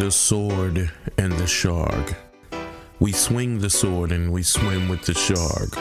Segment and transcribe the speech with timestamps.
[0.00, 2.14] The sword and the shark.
[3.00, 5.76] We swing the sword and we swim with the shark.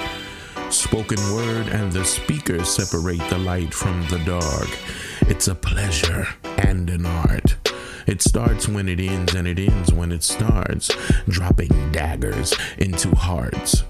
[0.69, 4.67] Spoken word and the speaker separate the light from the dark.
[5.29, 6.27] It's a pleasure
[6.58, 7.55] and an art.
[8.07, 10.89] It starts when it ends and it ends when it starts,
[11.29, 13.86] dropping daggers into hearts.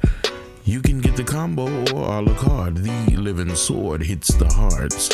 [0.63, 2.75] You can get the combo or a la carte.
[2.75, 5.09] The living sword hits the hearts.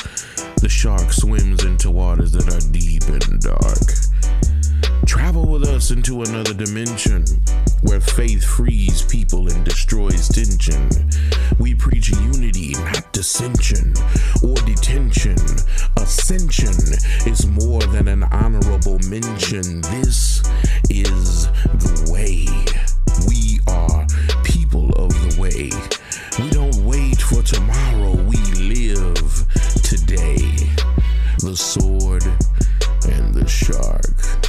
[0.56, 4.05] The shark swims into waters that are deep and dark.
[5.06, 7.26] Travel with us into another dimension
[7.82, 10.90] where faith frees people and destroys tension.
[11.60, 13.94] We preach unity, not dissension
[14.44, 15.38] or detention.
[15.98, 16.76] Ascension
[17.26, 19.82] is more than an honorable mention.
[19.82, 20.44] This
[20.90, 22.48] is the way.
[23.28, 24.06] We are
[24.44, 25.72] people of the way.
[26.44, 29.46] We don't wait for tomorrow, we live
[29.84, 30.38] today.
[31.40, 32.24] The sword
[33.08, 34.45] and the shark.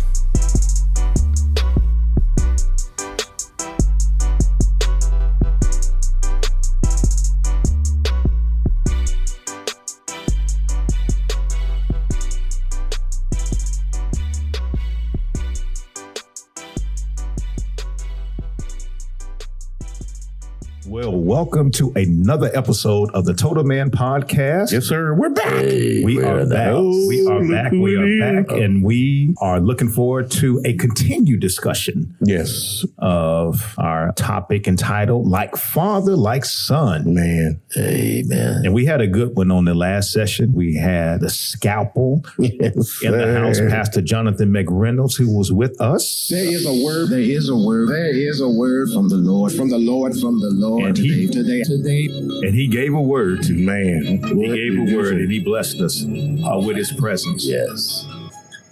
[21.37, 24.73] Welcome to another episode of the Total Man Podcast.
[24.73, 25.13] Yes, sir.
[25.13, 25.65] We're back.
[25.65, 26.73] We are back.
[26.73, 27.73] We are back.
[27.73, 28.51] We are back.
[28.57, 35.57] And we are looking forward to a continued discussion Yes, of our topic entitled Like
[35.57, 37.13] Father, Like Son.
[37.13, 37.61] man.
[37.77, 38.63] Amen.
[38.65, 40.55] And we had a good one on the last session.
[40.55, 43.61] We had the scalpel Yes, in the house.
[43.61, 46.29] Pastor Jonathan McReynolds, who was with us.
[46.31, 47.11] There is a word.
[47.11, 47.91] There is a word.
[47.91, 49.53] There is a word from the Lord.
[49.53, 50.19] From the Lord.
[50.19, 50.83] From the Lord.
[50.87, 51.63] And he- today.
[51.63, 52.07] Today.
[52.07, 54.05] And he gave a word to Man.
[54.05, 57.45] He gave a word and he blessed us uh, with his presence.
[57.45, 58.07] Yes.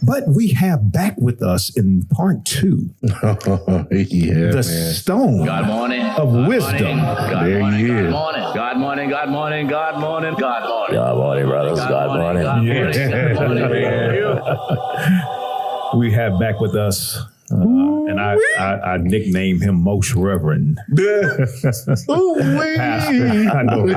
[0.03, 3.17] But we have back with us in part two yeah,
[4.51, 4.93] the man.
[4.93, 6.03] stone God morning.
[6.03, 6.99] of God wisdom.
[6.99, 7.05] Morning.
[7.05, 7.81] God There morning.
[7.81, 8.13] he God is.
[8.13, 8.43] morning.
[8.55, 9.09] God morning.
[9.09, 9.67] God morning.
[9.67, 10.35] God morning.
[10.39, 10.95] God morning.
[10.95, 11.79] God morning, brothers.
[11.79, 12.43] God, morning.
[12.43, 12.93] God morning.
[13.35, 15.99] God morning.
[15.99, 17.19] We have back with us,
[17.53, 22.03] uh, and I, I, I nickname him Most Reverend Pastor.
[23.53, 23.95] I know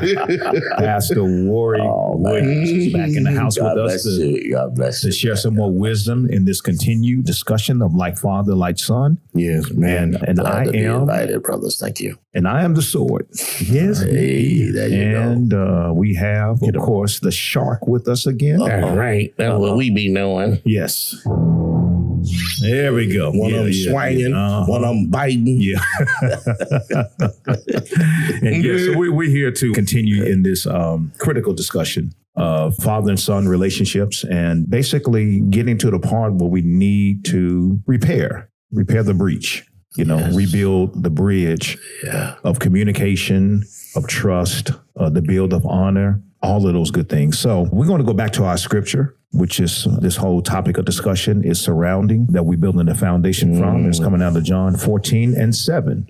[0.77, 2.15] Pastor Warrie Oh.
[2.17, 4.49] Williams is back in the house God with us bless to.
[4.51, 5.13] God bless to you.
[5.13, 9.17] share some more wisdom in this continued discussion of like father, like son.
[9.33, 10.15] yes, man.
[10.15, 11.79] And and I am invited, brothers.
[11.79, 12.17] Thank you.
[12.33, 13.27] and I am the sword.
[13.61, 14.01] Yes.
[14.01, 15.21] Hey, there you go.
[15.21, 18.59] And uh, we have, of course, the shark with us again.
[18.59, 19.33] That's right.
[19.37, 20.61] That's what we be knowing.
[20.65, 21.15] Yes.
[22.61, 23.31] There we go.
[23.31, 24.37] One Yeah, of them yeah, swinging, yeah.
[24.47, 24.65] Uh-huh.
[24.65, 25.45] one of them biting.
[25.61, 25.79] Yeah.
[28.41, 33.09] and yeah, so we, we're here to continue in this um, critical discussion of father
[33.09, 39.01] and son relationships and basically getting to the part where we need to repair, repair
[39.03, 40.35] the breach, you know, Yes.
[40.35, 41.77] rebuild the bridge
[42.43, 43.63] of communication,
[43.95, 47.39] of trust, uh, the build of honor, all of those good things.
[47.39, 50.85] So we're going to go back to our scripture, which is this whole topic of
[50.85, 53.83] discussion is surrounding that we're building the foundation from.
[53.83, 53.89] Mm.
[53.89, 56.07] It's coming out of John 14 and 7.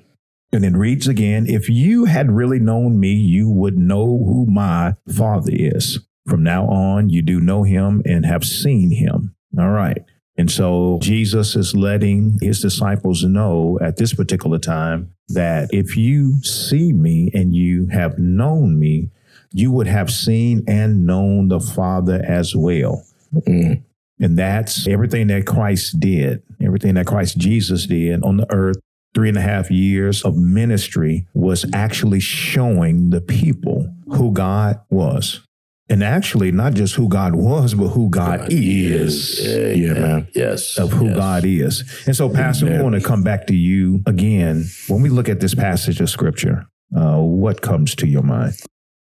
[0.53, 4.95] And it reads again, if you had really known me, you would know who my
[5.13, 5.99] father is.
[6.27, 9.35] From now on, you do know him and have seen him.
[9.57, 10.03] All right.
[10.37, 16.41] And so Jesus is letting his disciples know at this particular time that if you
[16.43, 19.09] see me and you have known me,
[19.51, 23.03] you would have seen and known the Father as well.
[23.45, 23.83] Mm.
[24.19, 28.77] And that's everything that Christ did, everything that Christ Jesus did on the earth.
[29.13, 35.41] Three and a half years of ministry was actually showing the people who God was.
[35.89, 40.27] And actually, not just who God was, but who God is Yeah, Yeah, man.
[40.35, 40.77] Yes.
[40.77, 41.15] of who yes.
[41.15, 42.03] God is.
[42.05, 42.83] And so, Pastor, we Amen.
[42.83, 44.65] want to come back to you again.
[44.87, 48.53] When we look at this passage of scripture, uh, what comes to your mind?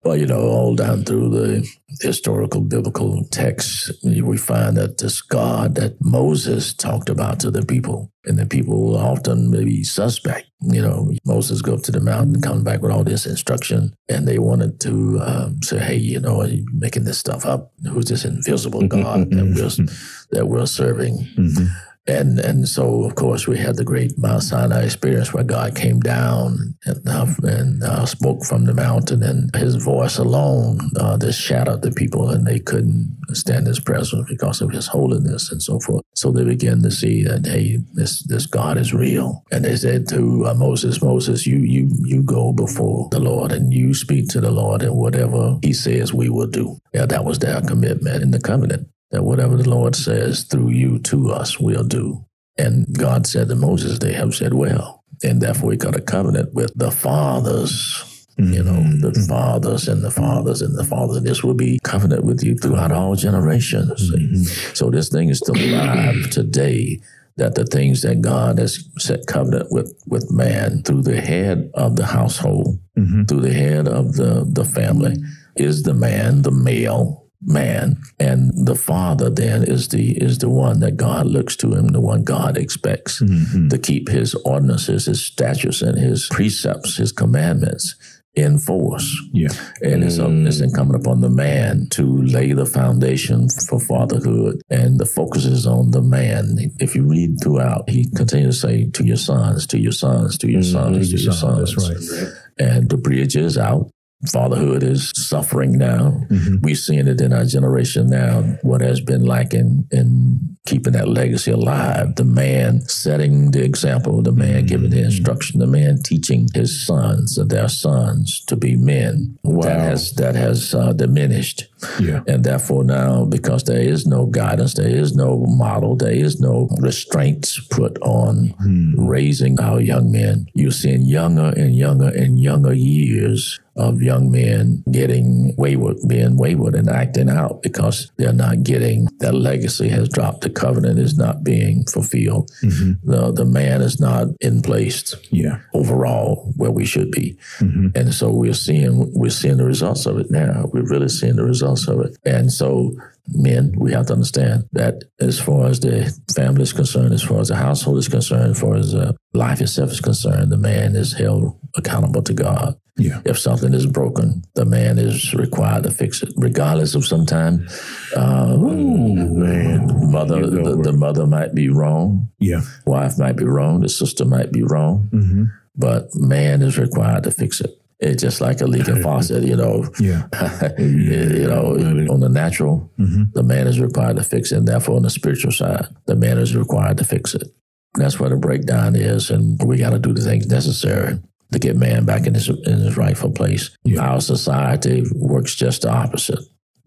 [0.04, 1.68] Well, you know, all down through the
[2.02, 8.12] historical biblical texts, we find that this God that Moses talked about to the people,
[8.24, 10.46] and the people often maybe suspect.
[10.62, 13.94] You know, Moses go up to the mountain and come back with all this instruction,
[14.08, 17.74] and they wanted to um, say, "Hey, you know, are you making this stuff up?
[17.92, 21.68] Who's this invisible God that we're that we're serving?" Mhm.
[22.08, 26.00] And and so of course we had the great Mount Sinai experience where God came
[26.00, 31.42] down and, uh, and uh, spoke from the mountain, and His voice alone uh, just
[31.42, 35.80] shattered the people, and they couldn't stand His presence because of His holiness and so
[35.80, 36.04] forth.
[36.16, 40.08] So they began to see that hey, this this God is real, and they said
[40.10, 44.42] to uh, Moses, Moses, you you you go before the Lord and you speak to
[44.42, 46.78] the Lord, and whatever He says, we will do.
[46.94, 51.00] Yeah, that was their commitment in the covenant that whatever the Lord says through you
[51.00, 52.26] to us, we'll do.
[52.58, 55.04] And God said to Moses, They have said well.
[55.24, 58.04] And therefore, he got a covenant with the fathers.
[58.40, 59.00] You know, mm-hmm.
[59.00, 61.18] the fathers and the fathers and the fathers.
[61.18, 64.12] And this will be covenant with you throughout all generations.
[64.12, 64.76] Mm-hmm.
[64.76, 67.00] So this thing is still alive today.
[67.38, 71.96] That the things that God has set covenant with with man through the head of
[71.96, 73.24] the household, mm-hmm.
[73.24, 75.16] through the head of the the family,
[75.56, 80.80] is the man, the male man, and the father then is the is the one
[80.80, 83.68] that God looks to him, the one God expects mm-hmm.
[83.70, 87.96] to keep his ordinances, his statutes, and his precepts, his commandments
[88.38, 89.20] in force.
[89.34, 89.50] Yeah.
[89.82, 90.66] And it's, uh, it's mm.
[90.66, 94.62] incumbent upon the man to lay the foundation for fatherhood.
[94.70, 96.56] And the focus is on the man.
[96.80, 100.52] If you read throughout, he continues to say, to your sons, to your sons, to
[100.52, 100.72] your mm-hmm.
[100.72, 101.76] sons, to your sons.
[101.76, 102.34] That's right.
[102.60, 103.90] And the bridge is out.
[104.32, 106.22] Fatherhood is suffering now.
[106.62, 108.42] We're seeing it in our generation now.
[108.64, 112.16] What has been lacking in keeping that legacy alive?
[112.16, 117.38] The man setting the example, the man giving the instruction, the man teaching his sons,
[117.38, 119.38] and their sons, to be men.
[119.44, 119.62] Wow.
[119.68, 121.66] That has that has uh, diminished.
[122.00, 122.22] Yeah.
[122.28, 126.70] And therefore, now, because there is no guidance, there is no model, there is no
[126.80, 129.08] restraints put on hmm.
[129.08, 134.84] raising our young men, you're seeing younger and younger and younger years of young men
[134.92, 140.42] getting wayward, being wayward and acting out because they're not getting that legacy has dropped.
[140.42, 142.52] The covenant is not being fulfilled.
[142.64, 143.10] Mm-hmm.
[143.10, 145.60] The, the man is not in place Yeah.
[145.74, 147.38] overall where we should be.
[147.60, 147.90] Mm-hmm.
[147.96, 150.70] And so we're seeing we're seeing the results of it now.
[150.74, 152.18] We're really seeing the results of it.
[152.26, 152.94] And so
[153.30, 157.40] men, we have to understand that as far as the family is concerned, as far
[157.42, 160.96] as the household is concerned, as far as uh, life itself is concerned, the man
[160.96, 162.76] is held accountable to God.
[163.00, 163.22] Yeah.
[163.26, 167.68] If something is broken, the man is required to fix it, regardless of sometime.
[168.16, 172.62] Uh, man, mother, the, the mother might be wrong, Yeah.
[172.86, 175.44] wife might be wrong, the sister might be wrong, Mm-hmm.
[175.76, 177.72] but man is required to fix it.
[178.00, 179.88] It's just like a leaking faucet, you know.
[180.00, 180.28] Yeah.
[180.78, 181.74] you know,
[182.12, 183.24] on the natural, mm-hmm.
[183.34, 184.58] the man is required to fix it.
[184.58, 187.48] And therefore, on the spiritual side, the man is required to fix it.
[187.96, 191.20] That's where the breakdown is, and we got to do the things necessary
[191.52, 193.76] to get man back in his in his rightful place.
[194.00, 196.40] Our society works just the opposite.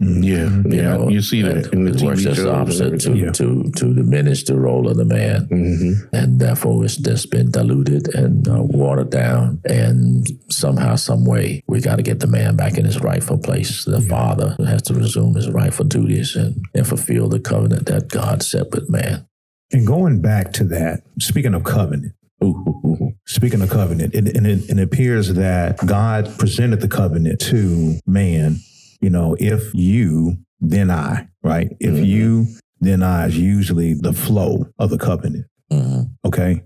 [0.03, 0.97] Yeah, You yeah.
[0.97, 2.47] know, you see that in the it works TV just shows.
[2.47, 3.33] opposite to, everything.
[3.35, 6.09] to to diminish the role of the man, Mhm.
[6.15, 9.61] and therefore it's just been diluted and uh, watered down.
[9.67, 13.85] And somehow, some way, we got to get the man back in his rightful place.
[13.85, 18.43] The father has to resume his rightful duties and, and fulfill the covenant that God
[18.43, 19.27] set with man.
[19.71, 24.71] And going back to that, speaking of covenant, Ooh, speaking of covenant, it, and it,
[24.71, 28.57] it appears that God presented the covenant to man.
[29.01, 31.75] You know, if you, then I, right?
[31.81, 32.07] If Mhm.
[32.07, 32.47] you,
[32.81, 35.47] then I is usually the flow of the covenant.
[35.73, 36.11] Mhm.
[36.25, 36.63] Okay.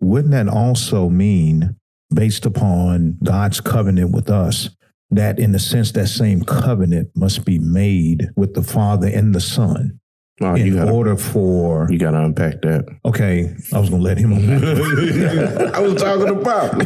[0.00, 1.76] Wouldn't that also mean,
[2.14, 4.70] based upon God's covenant with us,
[5.10, 9.40] that in a sense that same covenant must be made with the Father and the
[9.40, 9.98] Son
[10.40, 12.86] Oh, in you gotta, order for you gotta unpack that.
[13.04, 14.40] okay, I was gonna let him on
[15.74, 16.78] I was talking about.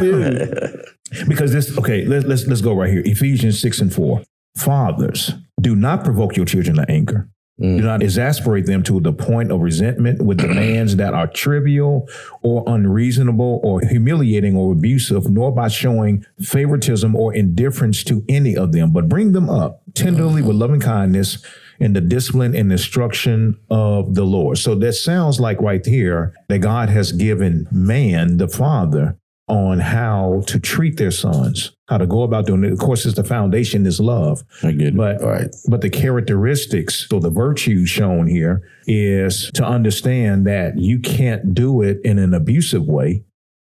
[1.28, 3.02] because this okay, let's let's let's go right here.
[3.04, 4.22] Ephesians six and four.
[4.56, 7.28] Fathers, do not provoke your children to anger.
[7.58, 7.82] Do mm.
[7.82, 12.06] not exasperate them to the point of resentment with demands that are trivial
[12.42, 18.72] or unreasonable or humiliating or abusive, nor by showing favoritism or indifference to any of
[18.72, 21.42] them, but bring them up tenderly with loving kindness
[21.78, 24.58] in the discipline and instruction of the Lord.
[24.58, 30.42] So that sounds like right here that God has given man, the father, on how
[30.46, 32.72] to treat their sons, how to go about doing it.
[32.72, 34.42] Of course, it's the foundation is love.
[34.62, 34.96] I get it.
[34.96, 35.54] But Right.
[35.68, 41.82] but the characteristics, so the virtues shown here is to understand that you can't do
[41.82, 43.22] it in an abusive way,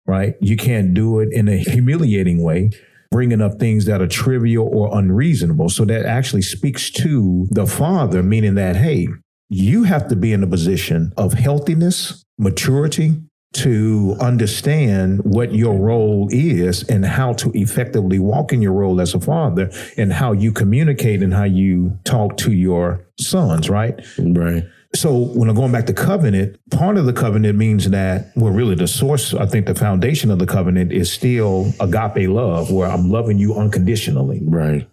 [0.06, 0.36] right?
[0.42, 2.72] You can't do it in a humiliating way,
[3.12, 5.70] bringing up things that are trivial or unreasonable.
[5.70, 9.08] So that actually speaks to the father, meaning that, hey,
[9.50, 13.16] you have to be in a position of healthiness, maturity,
[13.54, 19.14] to understand what your role is and how to effectively walk in your role as
[19.14, 24.00] a father and how you communicate and how you talk to your sons, right?
[24.18, 24.64] Right.
[24.94, 28.76] So when I'm going back to covenant, part of the covenant means that, well, really
[28.76, 33.10] the source, I think the foundation of the covenant is still agape love, where I'm
[33.10, 34.90] loving you unconditionally Right.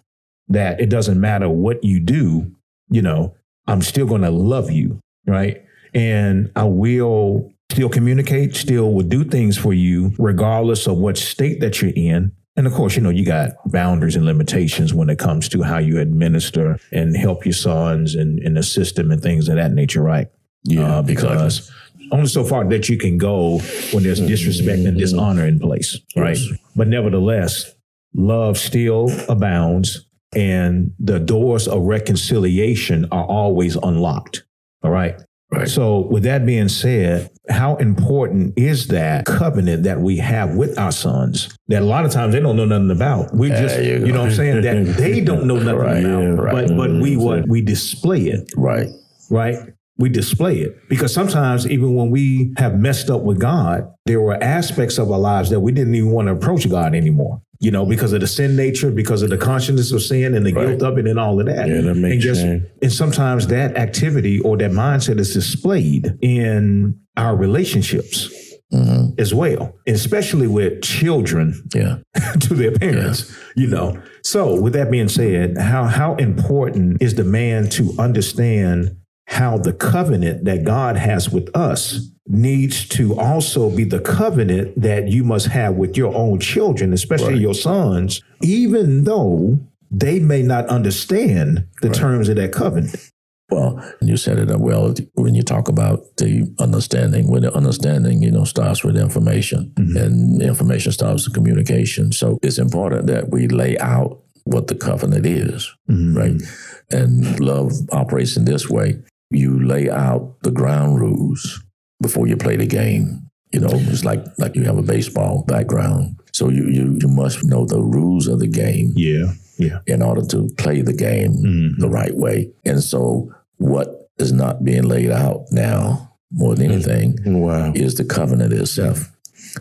[0.48, 2.50] that it doesn't matter what you do,
[2.90, 3.34] you know,
[3.66, 5.62] I'm still going to love you, right?
[5.94, 11.60] And I will still communicate, still will do things for you, regardless of what state
[11.60, 12.32] that you're in.
[12.56, 15.78] And of course, you know, you got boundaries and limitations when it comes to how
[15.78, 20.02] you administer and help your sons and, and assist them and things of that nature,
[20.02, 20.28] right?
[20.64, 21.70] Yeah, Uh, because
[22.10, 23.58] only so far that you can go
[23.92, 26.36] when there's disrespect and dishonor in place, right?
[26.36, 26.58] Yes.
[26.74, 27.74] But nevertheless,
[28.14, 34.42] love still abounds, and the doors of reconciliation are always unlocked.
[34.82, 35.20] All right.
[35.50, 35.66] Right.
[35.68, 40.92] So, with that being said, how important is that covenant that we have with our
[40.92, 43.34] sons that a lot of times they don't know nothing about?
[43.34, 44.60] We just, you you, know what I'm saying?
[44.60, 46.20] That they don't know nothing Right, about.
[46.20, 46.68] yeah, right.
[46.68, 47.22] But, but we mm-hmm.
[47.22, 47.48] what?
[47.48, 48.88] We display it Right.
[49.30, 49.56] right?
[49.96, 54.40] We display it because sometimes, even when we have messed up with God, there were
[54.44, 57.40] aspects of our lives that we didn't even want to approach God anymore.
[57.60, 60.52] You know, because of the sin nature, because of the consciousness of sin and the
[60.52, 61.68] guilt of it and all of that.
[61.68, 62.42] Yeah, that makes and just.
[62.44, 68.28] And sometimes that activity or that mindset is displayed in our relationships
[68.72, 69.18] Mhm.
[69.18, 71.96] as well, especially with children Yeah.
[72.40, 73.96] to their parents, you know.
[74.22, 78.94] So, with that being said, how how important is the man to understand
[79.26, 85.08] how the covenant that God has with us needs to also be the covenant that
[85.08, 87.42] you must have with your own children, especially Right.
[87.42, 89.58] your sons, even though
[89.90, 93.10] they may not understand the terms of that covenant.
[93.50, 97.28] Well, you said it uh, well when you talk about the understanding.
[97.28, 99.96] When the understanding, you know, starts with information, mm-hmm.
[99.96, 102.12] and information starts with communication.
[102.12, 106.18] So it's important that we lay out what the covenant is, mm-hmm.
[106.18, 106.42] right?
[106.90, 108.98] And love operates in this way:
[109.30, 111.62] you lay out the ground rules
[112.00, 113.30] before you play the game.
[113.52, 117.44] You know, it's like like you have a baseball background, so you you you must
[117.44, 119.32] know the rules of the game Yeah.
[119.58, 119.78] Yeah.
[119.86, 121.80] in order to play the game mm-hmm.
[121.80, 122.52] the right way.
[122.64, 123.88] And so, what
[124.18, 126.74] is not being laid out now, more than mm.
[126.74, 127.72] anything, Wow.
[127.74, 129.10] is the covenant itself.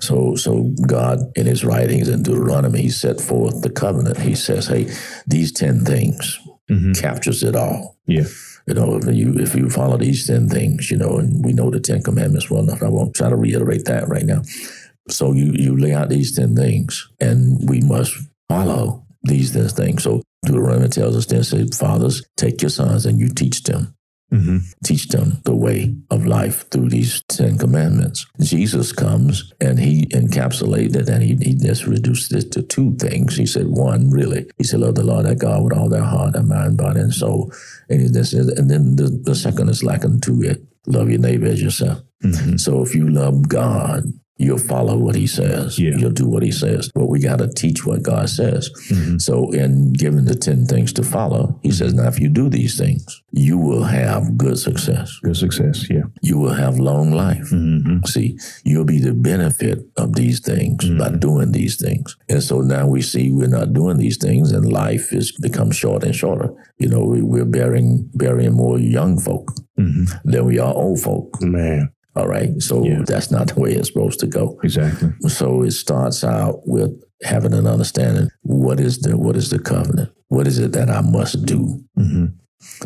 [0.02, 4.20] So, so God in His writings in Deuteronomy, He set forth the covenant.
[4.20, 4.92] He says, "Hey,
[5.26, 6.40] these ten things
[6.70, 6.92] mm-hmm.
[6.92, 8.26] captures it all." Yeah.
[8.68, 11.70] You know, if you if you follow these ten things, you know, and we know
[11.70, 12.84] the Ten Commandments well enough.
[12.84, 14.42] I won't try to reiterate that right now.
[15.10, 18.14] So you you lay out these ten things, and we must
[18.50, 20.04] follow these ten things.
[20.04, 23.97] So Deuteronomy tells us then, say, fathers, take your sons and you teach them
[24.30, 24.58] Mm-hmm.
[24.84, 28.26] teach them the way of life through these Ten Commandments.
[28.42, 33.38] Jesus comes and he encapsulated it and he, he just reduced it to two things.
[33.38, 36.36] He said, one, really, he said, love the Lord thy God with all their heart
[36.36, 37.54] and mind, body, and soul.
[37.90, 41.20] And, he just said, and then the, the second is likened to it, love your
[41.20, 42.00] neighbor as yourself.
[42.58, 44.04] So if you love God,
[44.38, 45.80] you'll follow what he says.
[45.80, 45.96] Yeah.
[45.98, 46.92] You'll do what he says.
[46.94, 48.70] But we got to teach what God says.
[49.18, 52.78] So in giving the 10 things to follow, he says, now if you do these
[52.78, 55.18] things, you will have good success.
[55.24, 55.90] Good success.
[55.90, 56.04] Yeah.
[56.22, 57.50] You will have long life.
[57.52, 58.06] Mm-hmm.
[58.06, 62.16] See, you'll be the benefit of these things by doing these things.
[62.30, 66.04] And so now we see we're not doing these things and life has become short
[66.04, 66.50] and shorter.
[66.78, 70.32] You know, we, we're burying, burying more young folk Mm-hmm.
[70.32, 71.40] than we are old folk.
[71.40, 71.92] Man.
[72.18, 72.50] All right.
[72.62, 73.04] So Yeah.
[73.06, 74.60] that's not the way it's supposed to go.
[74.64, 75.10] Exactly.
[75.30, 76.92] So it starts out with
[77.24, 80.10] having an understanding what is the what is the covenant?
[80.30, 81.62] What is it that I must do
[81.98, 82.26] Mm-hmm.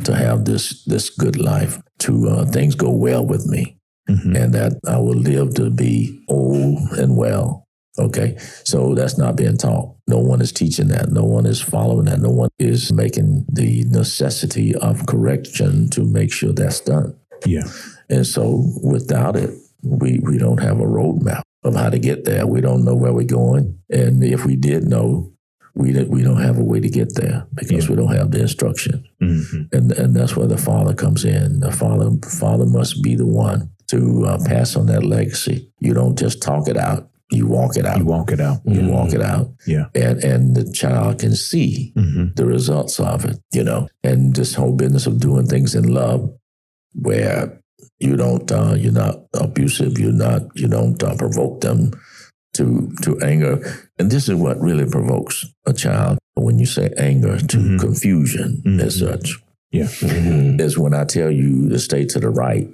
[0.03, 1.81] to have this this good life?
[1.99, 3.77] To uh, things go well with me,
[4.09, 4.35] Mhm.
[4.41, 7.67] and that I will live to be old and well.
[7.99, 9.95] Okay, so that's not being taught.
[10.07, 11.11] No one is teaching that.
[11.11, 12.19] No one is following that.
[12.21, 17.13] No one is making the necessity of correction to make sure that's done.
[17.45, 17.67] Yeah.
[18.11, 19.49] And so without it,
[19.83, 22.45] we, we don't have a roadmap of how to get there.
[22.45, 23.79] We don't know where we're going.
[23.89, 25.31] And if we did know,
[25.73, 28.41] we, don't- we don't have a way to get there because we don't have the
[28.41, 29.07] instruction.
[29.21, 29.75] Mm-hmm.
[29.75, 31.61] And, and that's where the father comes in.
[31.61, 35.71] The father, father must be the one to uh, pass on that legacy.
[35.79, 37.09] You don't just talk it out.
[37.31, 37.97] You walk it out.
[37.99, 38.57] You walk it out.
[38.65, 39.47] You walk it out.
[39.65, 39.85] Yeah.
[39.95, 42.33] And, and the child can see Mm-hmm.
[42.35, 46.29] the results of it, you know, and this whole business of doing things in love
[46.93, 47.60] where
[48.01, 51.91] you don't, uh, you're not abusive, you're not, you don't uh, provoke them
[52.55, 53.59] to, to anger.
[53.99, 57.79] And this is what really provokes a child when you say anger to Mhm.
[57.79, 58.81] confusion Mhm.
[58.81, 59.37] as such
[59.71, 59.87] Yeah.
[60.59, 62.67] is when I tell you to stay to the right,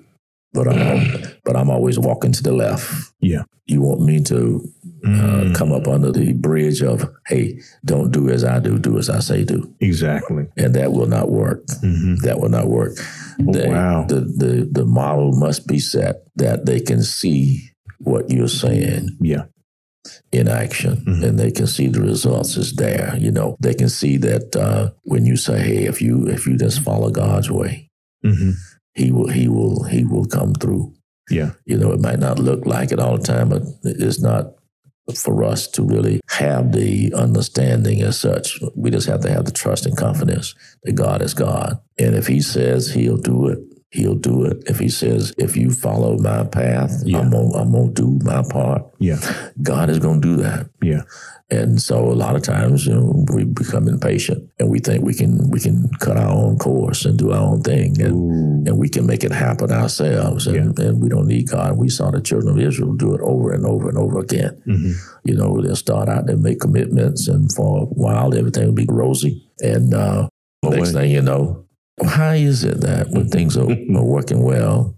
[0.53, 2.89] but I'm, but I'm always walking to the left.
[3.19, 3.43] Yeah.
[3.67, 4.67] You want me to
[5.05, 5.55] uh, Mm.
[5.55, 9.19] come up under the bridge of, hey, don't do as I do, do as I
[9.19, 10.47] say do Exactly.
[10.57, 11.65] and that will not work.
[11.83, 12.15] Mm-hmm.
[12.25, 12.97] That will not work.
[13.39, 14.05] They- Wow.
[14.07, 19.45] The, the the model must be set that they can see what you're saying Yeah.
[20.31, 21.23] in action, Mhm.
[21.23, 23.15] and they can see the results is there.
[23.19, 26.57] You know, they can see that uh, when you say, "Hey, if you if you
[26.57, 27.89] just follow God's way,
[28.25, 28.51] Mm-hmm.
[28.95, 30.93] He will He will He will come through."
[31.29, 31.51] Yeah.
[31.65, 34.53] You know, it might not look like it all the time, but it's not
[35.15, 38.59] for us to really have the understanding as such.
[38.75, 41.79] We just have to have the trust and confidence that God is God.
[41.97, 43.59] And if He says He'll do it,
[43.91, 44.63] he'll do it.
[44.67, 48.83] If he says, if you follow my path, I'm gonna I'm gonna do my part.
[48.99, 49.19] Yeah.
[49.61, 50.69] God is gonna do that.
[50.81, 51.01] Yeah.
[51.49, 55.13] And so a lot of times you know, we become impatient and we think we
[55.13, 58.89] can we can cut our own course and do our own thing and, and we
[58.89, 61.77] can make it happen ourselves and, and we don't need God.
[61.77, 64.61] We saw the children of Israel do it over and over and over again.
[65.23, 68.85] You know, they'll start out, they make commitments and for a while everything will be
[68.89, 69.49] rosy.
[69.59, 70.27] And uh,
[70.63, 71.66] next thing you know,
[72.05, 74.97] how is it that when things are, are working well,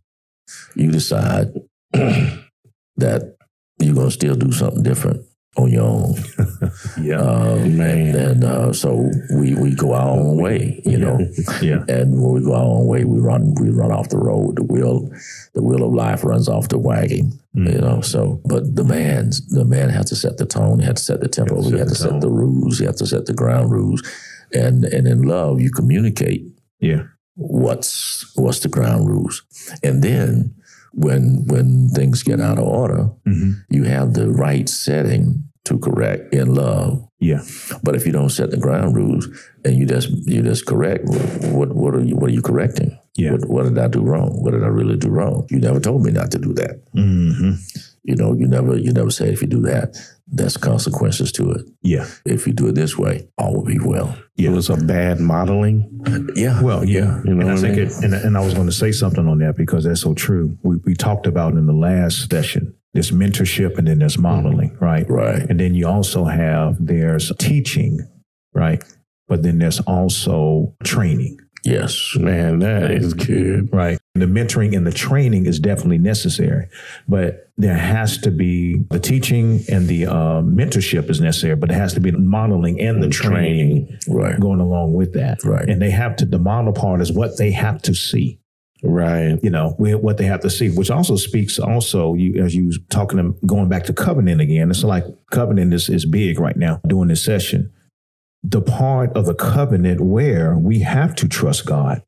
[0.76, 1.48] you decide
[1.94, 3.36] that
[3.80, 5.26] you're going to still do something different
[5.58, 6.16] on your own?
[7.02, 7.22] Yeah.
[7.22, 11.18] Um, and and uh, so we, we go our own way, you know.
[11.62, 11.84] Yeah.
[11.88, 14.58] And when we go our own way, we run we run off the road.
[14.58, 15.10] The wheel
[15.54, 17.74] the wheel of life runs off the wagon, Mm.
[17.74, 18.02] you know.
[18.02, 20.80] So, but the man the man has to set the tone.
[20.80, 21.62] He had to set the tempo.
[21.64, 22.80] He had to set the rules.
[22.80, 24.02] He had to set the ground rules.
[24.54, 26.46] And and in love, you communicate
[26.80, 27.04] Yeah.
[27.36, 29.44] what's what's the ground rules,
[29.84, 30.54] and then
[30.94, 33.54] when when things get out of order, Mhm.
[33.70, 37.06] you have the right setting to correct in love.
[37.20, 37.42] Yeah.
[37.84, 39.28] But if you don't set the ground rules
[39.66, 41.06] and you just you just correct,
[41.52, 42.92] what what are you what are you correcting?
[43.16, 43.32] Yeah.
[43.34, 44.42] What, what did I do wrong?
[44.44, 45.46] What did I really do wrong?
[45.50, 46.82] You never told me not to do that.
[46.94, 47.54] hmm
[48.04, 49.96] You know, you never you never said if you do that,
[50.32, 51.62] there's consequences to it.
[51.82, 52.08] Yeah.
[52.26, 54.16] If you do it this way, all will be well.
[54.38, 56.02] It was a bad modeling.
[56.36, 56.62] Yeah.
[56.62, 57.22] Well, yeah.
[57.26, 57.88] You know and I what I think mean?
[57.88, 60.58] it, and, and I was going to say something on that because that's so true.
[60.64, 64.24] We, we talked about in the last session this mentorship and then there's mm-hmm.
[64.44, 65.10] modeling, right?
[65.10, 65.42] Right.
[65.50, 68.00] And then you also have there's teaching,
[68.54, 68.84] right?
[69.28, 72.16] But then there's also training, Yes.
[72.18, 73.70] Man, that is good.
[73.74, 74.00] right?
[74.16, 76.68] The mentoring and the training is definitely necessary,
[77.08, 81.76] but there has to be the teaching and the uh, mentorship is necessary, but it
[81.76, 84.40] has to be the modeling and the training Right.
[84.40, 85.44] going along with that.
[85.44, 85.68] Right.
[85.70, 88.40] And they have to, the model part is what they have to see.
[88.82, 89.38] Right.
[89.44, 92.72] you know we- what they have to see which also speaks also you as you
[92.90, 96.80] talking to going back to covenant again it's like covenant is, is big right now
[96.88, 97.74] during this session
[98.44, 102.02] the part of the covenant where we have to trust god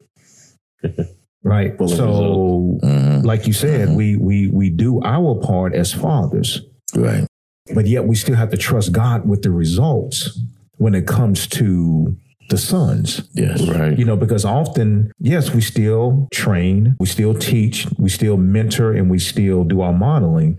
[1.43, 3.23] right Full of so Mhm.
[3.25, 6.61] like you said we we we do our part as fathers
[6.95, 7.25] Right.
[7.73, 10.39] but yet we still have to trust god with the results
[10.77, 12.15] when it comes to
[12.49, 13.65] the sons Yes.
[13.67, 13.97] Right.
[13.97, 19.09] you know, because often, yes, we still train, we still teach, we still mentor, and
[19.09, 20.57] we still do our modeling,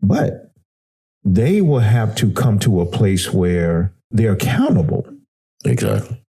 [0.00, 0.50] but
[1.22, 5.04] they will have to come to a place where they're accountable
[5.64, 6.20] Exactly.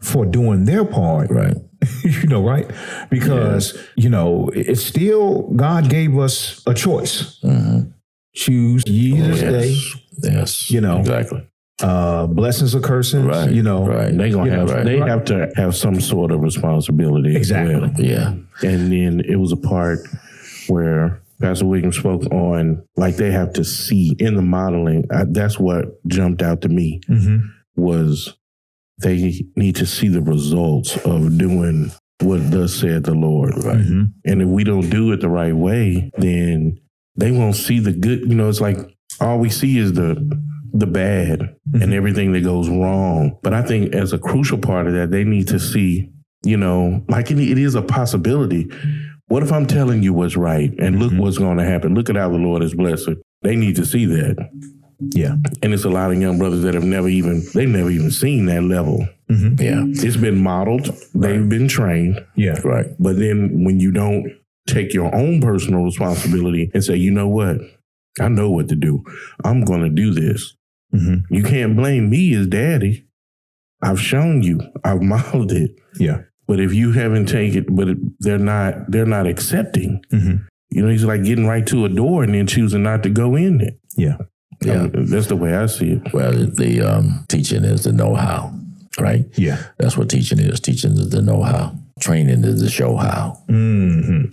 [0.00, 1.56] for doing their part, Right.
[2.04, 2.70] you know, right?
[3.10, 7.38] Because, you know, it's still, God gave us a choice.
[7.40, 7.90] Mm-hmm.
[8.34, 9.94] Choose ye this day, Yes.
[10.22, 10.70] Yes.
[10.70, 10.98] You know.
[11.00, 11.46] Exactly.
[11.82, 13.50] uh, blessings or cursings, Right.
[13.50, 13.84] you know.
[13.86, 14.16] Right.
[14.16, 14.84] They gonna know, have right.
[14.84, 15.08] they Right.
[15.10, 17.30] have to have some sort of responsibility.
[17.30, 17.74] as Exactly.
[17.80, 17.92] well.
[17.98, 18.34] Yeah.
[18.62, 19.98] And then it was a part
[20.68, 25.04] where Pastor Williams spoke on like they have to see in the modeling.
[25.10, 27.38] I, that's what jumped out to me hmm
[27.74, 28.34] was
[29.02, 33.52] they need to see the results of doing what thus said the Lord.
[33.64, 33.76] Right.
[33.80, 36.78] hmm And if we don't do it the right way, then
[37.16, 38.20] they won't see the good.
[38.28, 38.78] You know, it's like
[39.20, 40.40] all we see is the
[40.74, 43.38] the bad and everything that goes wrong.
[43.42, 46.10] But I think as a crucial part of that, they need to see,
[46.44, 48.70] you know, like it, it is a possibility.
[49.28, 51.94] What if I'm telling you what's right and look what's going to happen?
[51.94, 53.10] Look at how the Lord is blessed.
[53.42, 54.48] They need to see that.
[55.14, 55.36] Yeah.
[55.62, 58.46] And it's a lot of young brothers that have never even, they've never even seen
[58.46, 59.08] that level.
[59.28, 59.84] Yeah.
[59.86, 62.22] It's been modeled, they've been trained.
[62.36, 62.60] Yeah.
[62.64, 62.86] Right.
[62.98, 64.30] But then when you don't
[64.68, 67.56] take your own personal responsibility and say, you know what?
[68.20, 69.02] I know what to do.
[69.42, 70.54] I'm going to do this.
[70.92, 73.06] hmm You can't blame me as daddy.
[73.82, 74.60] I've shown you.
[74.84, 75.70] I've modeled it.
[75.98, 76.22] Yeah.
[76.46, 77.88] But if you haven't taken, but
[78.20, 80.04] they're not, they're not accepting.
[80.10, 80.34] hmm
[80.70, 83.34] You know, he's like getting right to a door and then choosing not to go
[83.34, 83.78] in it.
[83.96, 84.18] Yeah.
[84.64, 84.82] Yeah.
[84.82, 86.12] Um, that's the way I see it.
[86.12, 88.52] Well, the um, teaching is the know-how,
[88.98, 89.24] right?
[89.36, 89.62] Yeah.
[89.78, 90.60] That's what teaching is.
[90.60, 91.74] Teaching is the know-how.
[92.00, 93.38] Training is the show how.
[93.48, 94.24] hmm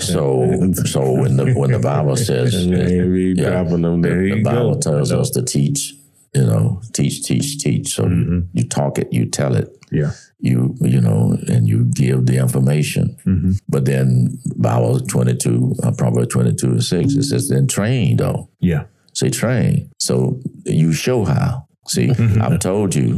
[0.00, 2.76] So, so when the when the Bible says Yeah.
[2.76, 4.80] there the Bible go.
[4.80, 5.94] tells us to teach,
[6.34, 7.88] you know, teach, teach, teach.
[7.94, 8.46] So Mhm.
[8.54, 10.12] you talk it, you tell it, Yeah.
[10.40, 13.16] you you know, and you give the information.
[13.24, 17.66] hmm But then Bible twenty two, uh, Proverbs twenty two and six, it says then
[17.66, 18.48] train though.
[18.60, 18.84] Yeah.
[19.16, 19.90] Say train.
[19.98, 21.66] So you show how.
[21.88, 22.10] See,
[22.44, 23.08] I've told you.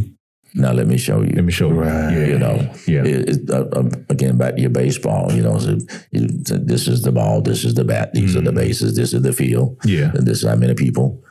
[0.55, 1.31] Now let me show you.
[1.39, 1.75] Let me show you.
[1.75, 2.13] Right.
[2.13, 2.27] Yeah.
[2.33, 2.57] You know,
[2.87, 3.05] Yeah.
[3.05, 5.33] It- it- uh, uh, again, back to your baseball.
[5.33, 5.79] You know, so
[6.13, 9.13] you, so this is the ball, this is the bat, these are the bases, this
[9.13, 10.11] is the field, Yeah.
[10.15, 11.23] and this is how many people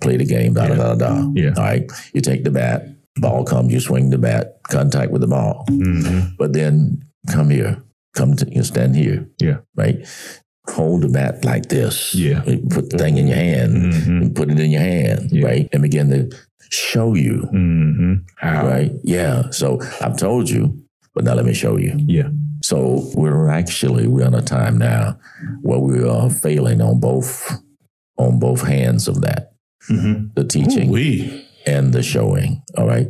[0.00, 0.54] play the game.
[0.54, 1.12] Da da da da.
[1.34, 1.54] Yeah.
[1.56, 2.84] All right, you take the bat,
[3.16, 7.82] ball comes, you swing the bat, contact with the ball, hmm but then come here,
[8.14, 9.58] come to you stand here, Yeah.
[9.76, 9.96] right?
[10.70, 12.14] Hold the bat like this.
[12.14, 12.42] Yeah.
[12.70, 14.10] Put the thing in your hand Mm-hmm.
[14.22, 15.46] and put it in your hand, Yeah.
[15.46, 15.68] right?
[15.72, 16.36] And begin to
[16.70, 18.14] show you, Mm-hmm.
[18.36, 18.66] How?
[18.66, 18.92] right?
[19.04, 19.50] Yeah.
[19.50, 20.76] So I've told you,
[21.14, 21.94] but now let me show you.
[21.98, 22.28] Yeah.
[22.62, 25.18] So we're actually we're in a time now
[25.62, 27.62] where we are failing on both
[28.18, 29.52] on both hands of that.
[29.90, 30.28] Mm-hmm.
[30.34, 31.46] The teaching We.
[31.66, 32.62] and the showing.
[32.76, 33.06] All right.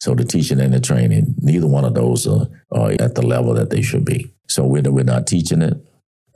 [0.00, 3.54] So the teaching and the training, neither one of those are, are at the level
[3.54, 4.32] that they should be.
[4.48, 5.74] So we're, we're not teaching it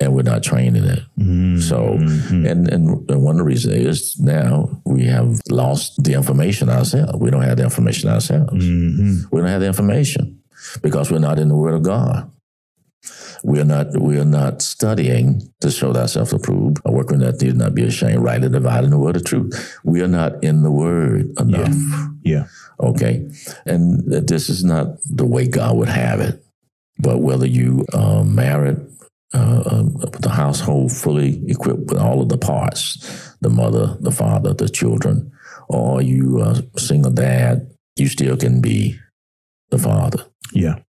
[0.00, 1.02] and we're not trained in it.
[1.18, 1.58] Mm-hmm.
[1.58, 6.70] So, and, and and one of the reasons is now we have lost the information
[6.70, 7.18] ourselves.
[7.18, 8.64] We don't have the information ourselves.
[8.64, 9.28] Mm-hmm.
[9.30, 10.40] We don't have the information
[10.82, 12.30] because we're not in the Word of God.
[13.42, 13.98] We are not.
[13.98, 16.78] We are not studying to show thyself approved.
[16.84, 19.78] A workman that did not be ashamed, rightly dividing the word of truth.
[19.84, 21.74] We are not in the Word enough.
[22.22, 22.46] Yeah.
[22.78, 23.30] Okay,
[23.66, 26.42] and this is not the way God would have it.
[26.98, 28.76] But whether you are married,
[29.32, 34.10] uh, uh, with the household fully equipped with all of the parts, the mother, the
[34.10, 35.30] father, the children,
[35.68, 38.98] or you a single dad, you still can be
[39.70, 40.24] the father.
[40.52, 40.80] Yeah.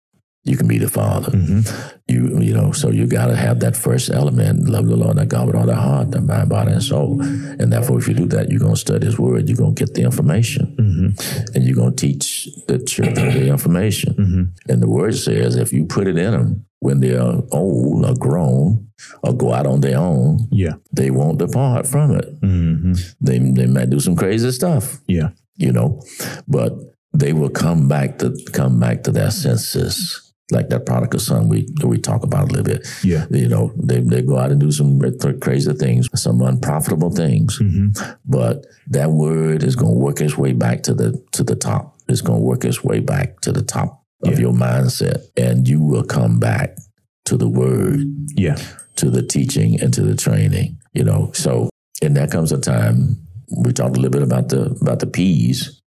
[0.44, 1.32] You can be the father.
[1.32, 1.98] Mm-hmm.
[2.08, 5.26] You you know, so you got to have that first element: love the Lord thy
[5.26, 7.22] God with all thy heart, thy mind, body, and soul.
[7.22, 9.48] And therefore, if you do that, you're gonna study His Word.
[9.48, 11.56] You're gonna get the information, Mm-hmm.
[11.56, 14.14] and you're gonna teach the children the information.
[14.16, 14.72] Mm-hmm.
[14.72, 18.88] And the Word says, if you put it in them when they're old or grown
[19.24, 20.74] or go out on their own, Yeah.
[20.92, 22.42] they won't depart from it.
[22.42, 22.94] Mm-hmm.
[23.22, 25.30] They they might do some crazy stuff, Yeah.
[25.58, 26.02] you know,
[26.48, 26.74] but
[27.14, 30.28] they will come back to come back to their senses.
[30.52, 32.88] Like that prodigal son we we talk about a little bit.
[33.04, 33.26] Yeah.
[33.30, 35.00] You know, they, they go out and do some
[35.40, 37.58] crazy things, some unprofitable things.
[37.60, 38.12] Mm-hmm.
[38.26, 41.98] But that word is going to work its way back to the to the top.
[42.08, 44.40] It's going to work its way back to the top of Yeah.
[44.40, 46.78] your mindset, and you will come back
[47.26, 48.02] to the word,
[48.36, 48.58] Yeah.
[48.98, 50.78] to the teaching, and to the training.
[50.94, 51.70] You know, so
[52.02, 53.18] and that comes a time.
[53.58, 55.81] We talked a little bit about the about the peas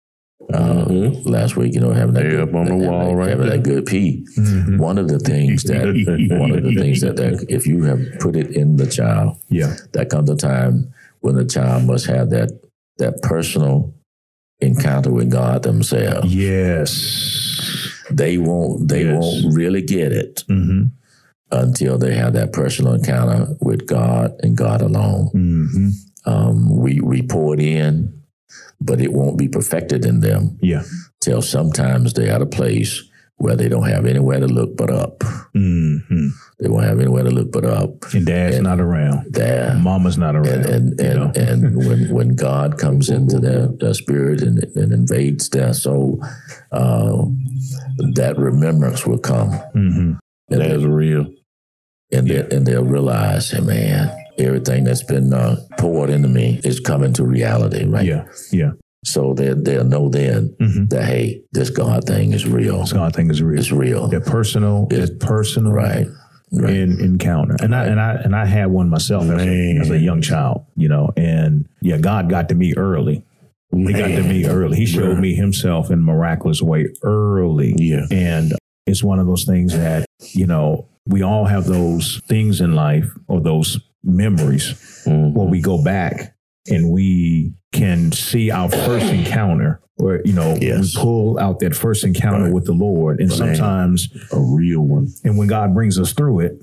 [0.53, 0.85] uh,
[1.25, 1.73] last week.
[1.73, 3.57] You know, having that good, up on the having wall that- right having there.
[3.57, 4.25] that good pea.
[4.37, 4.77] Mm-hmm.
[4.77, 5.85] One of the things that
[6.39, 9.75] one of the things that, that if you have put it in the child, Yeah.
[9.93, 12.49] that comes a time when the child must have that
[12.97, 13.93] that personal
[14.59, 16.33] encounter with God themselves.
[16.33, 18.03] Yes.
[18.11, 19.21] They won't they Yes.
[19.21, 20.87] won't really get it Mm-hmm.
[21.51, 25.29] until they have that personal encounter with God and God alone.
[25.33, 25.89] Mm-hmm.
[26.25, 28.22] Um, we we pour it in,
[28.81, 30.83] but it won't be perfected in them Yeah.
[31.21, 33.03] till sometimes they're at a place
[33.37, 35.19] where they don't have anywhere to look but up.
[35.55, 36.27] Mm-hmm.
[36.59, 38.13] They won't have anywhere to look but up.
[38.13, 39.33] And dad's not around.
[39.33, 39.75] There.
[39.81, 40.65] Mama's not around.
[40.65, 45.49] and and and, and when when God comes into their, their spirit and, and invades
[45.49, 46.23] their soul,
[46.71, 47.23] uh,
[48.13, 50.13] that remembrance will come, mm-hmm.
[50.49, 51.25] and That's they, real.
[52.11, 56.79] and, they, and they'll realize, hey, man, everything that's been uh, poured into me is
[56.79, 58.05] coming to reality, right?
[58.05, 58.25] Yeah.
[58.51, 58.71] Yeah.
[59.05, 60.85] So they they'll know then Mm-hmm.
[60.87, 62.85] that hey, this God thing is real.
[62.85, 63.59] So I think it's real.
[63.59, 66.07] It's real, That personal, It's- it's personal, right?
[66.55, 66.75] Right.
[66.75, 67.55] in encounter.
[67.61, 70.65] And I and I and I had one myself as a, as a young child,
[70.75, 71.09] you know.
[71.17, 73.25] And yeah, God got to me early.
[73.75, 74.77] He got to me early.
[74.77, 75.19] He showed Bruh.
[75.19, 77.73] me Himself in a miraculous way early.
[77.79, 78.05] Yeah.
[78.11, 78.53] And
[78.85, 83.09] it's one of those things that you know we all have those things in life
[83.27, 84.73] or those memories
[85.07, 85.33] Mhm.
[85.33, 86.35] where we go back
[86.69, 89.79] and we can see our first encounter.
[89.97, 90.95] Where you know Yes.
[90.95, 92.53] we pull out that first encounter Right.
[92.53, 93.37] with the Lord, and Right.
[93.37, 95.07] sometimes A real one.
[95.23, 96.57] and when God brings us through it,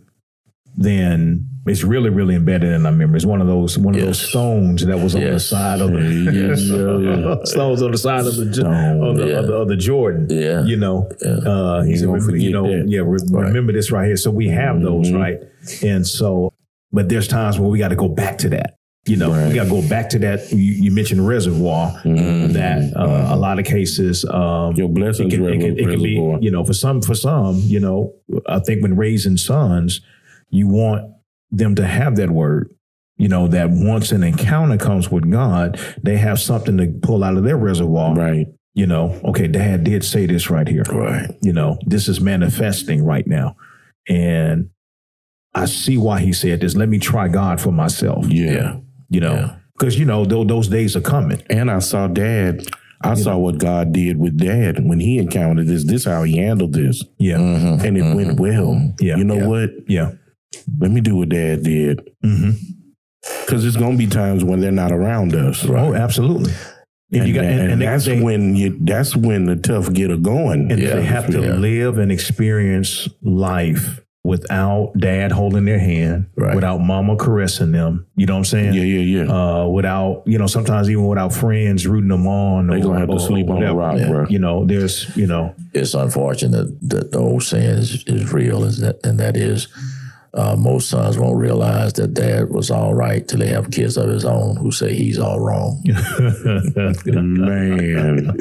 [0.77, 3.17] then it's really, really embedded in our memory.
[3.17, 5.99] It's one of those one of those stones that was on the side of the
[6.35, 7.51] Yes.
[7.51, 9.33] stones on the side of the, Stone, of, the, yeah.
[9.39, 10.27] of, the, of the Jordan.
[10.31, 10.65] Yeah.
[10.65, 11.31] You know, Yeah.
[11.31, 12.89] uh, he You said, "Remember- you know, that.
[12.89, 13.47] yeah, re- Right.
[13.49, 14.17] remember this right here.
[14.17, 15.17] So we have those, Mhm.
[15.19, 15.39] right?
[15.85, 16.50] And so,
[16.93, 18.77] but there's times where we got to go back to that.
[19.07, 19.49] You know, Right.
[19.49, 20.53] we got to go back to that.
[20.53, 21.91] You, you mentioned reservoir.
[22.05, 22.53] Mhm.
[22.53, 26.03] That uh, a lot of cases, um, Your it blessings can, it can, it can
[26.03, 28.13] be, you know, for some, for some, you know,
[28.47, 30.01] I think when raising sons,
[30.51, 31.11] you want
[31.51, 32.69] them to have that word,
[33.17, 37.37] you know, that once an encounter comes with God, they have something to pull out
[37.39, 38.15] of their reservoir.
[38.15, 38.47] Right.
[38.75, 40.83] You know, okay, dad did say this right here.
[40.93, 41.31] Right.
[41.43, 43.57] You know, this is manifesting right now.
[44.09, 44.71] And
[45.55, 46.75] I see why he said this.
[46.77, 48.53] Let me try God for myself, Yeah.
[48.53, 48.77] Yeah.
[49.09, 49.53] you know, Yeah.
[49.79, 51.43] because, you know, tho- those days are coming.
[51.51, 52.63] And I saw dad.
[53.03, 55.85] I saw what God did with dad when he encountered this.
[55.85, 57.03] This how he handled this.
[57.19, 57.39] Yeah.
[57.39, 57.83] Mhm.
[57.83, 58.95] And it went well.
[59.01, 59.17] Yeah.
[59.17, 59.47] You know Yeah.
[59.47, 59.71] what?
[59.89, 60.11] Yeah.
[60.79, 62.03] Let me do what dad did.
[62.23, 62.51] hmm
[63.47, 65.65] Because there's gonna be times when they're not around us.
[65.69, 66.53] Oh, absolutely.
[67.13, 69.93] And, And, you got, and, and and that's they, when you that's when the tough
[69.93, 70.71] get a going.
[70.71, 71.55] and Yeah, they have to yeah.
[71.55, 76.55] live and experience life without dad holding their hand, Right.
[76.55, 78.05] without mama caressing them.
[78.17, 78.75] You know what I'm saying?
[78.75, 79.33] Yeah, yeah, yeah.
[79.33, 82.67] Uh, without, you know, sometimes even without friends rooting them on.
[82.67, 83.79] they or- gonna have to sleep on the whatever.
[83.79, 84.09] rock, Yeah.
[84.09, 84.27] bro.
[84.29, 88.79] You know, there's, you know, it's unfortunate that the old saying is, is real, is
[88.79, 89.69] that, and that is
[90.35, 94.09] uh, most sons won't realize that dad was all right till they have kids of
[94.09, 95.83] his own who say he's all wrong.
[97.07, 98.37] Man,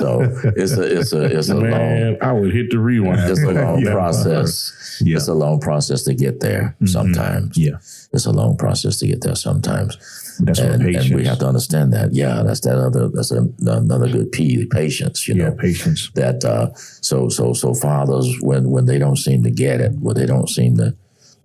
[0.00, 0.22] so
[0.56, 3.20] it's a it's a it's a long man, I would hit the rewind.
[3.30, 3.92] it's a long Yeah.
[3.92, 5.00] process.
[5.04, 5.16] Yeah.
[5.16, 6.76] It's a long process to get there.
[6.84, 7.76] Sometimes yeah,
[8.12, 9.34] it's a long process to get there.
[9.34, 9.96] Sometimes,
[10.46, 11.06] that's what and, patience.
[11.06, 12.12] and we have to understand that.
[12.12, 14.66] Yeah, that's that other that's a, another good P.
[14.66, 15.26] Patience.
[15.28, 16.10] You know, yeah, patience.
[16.14, 20.16] that uh, so so so fathers when when they don't seem to get it, when
[20.16, 20.94] they don't seem to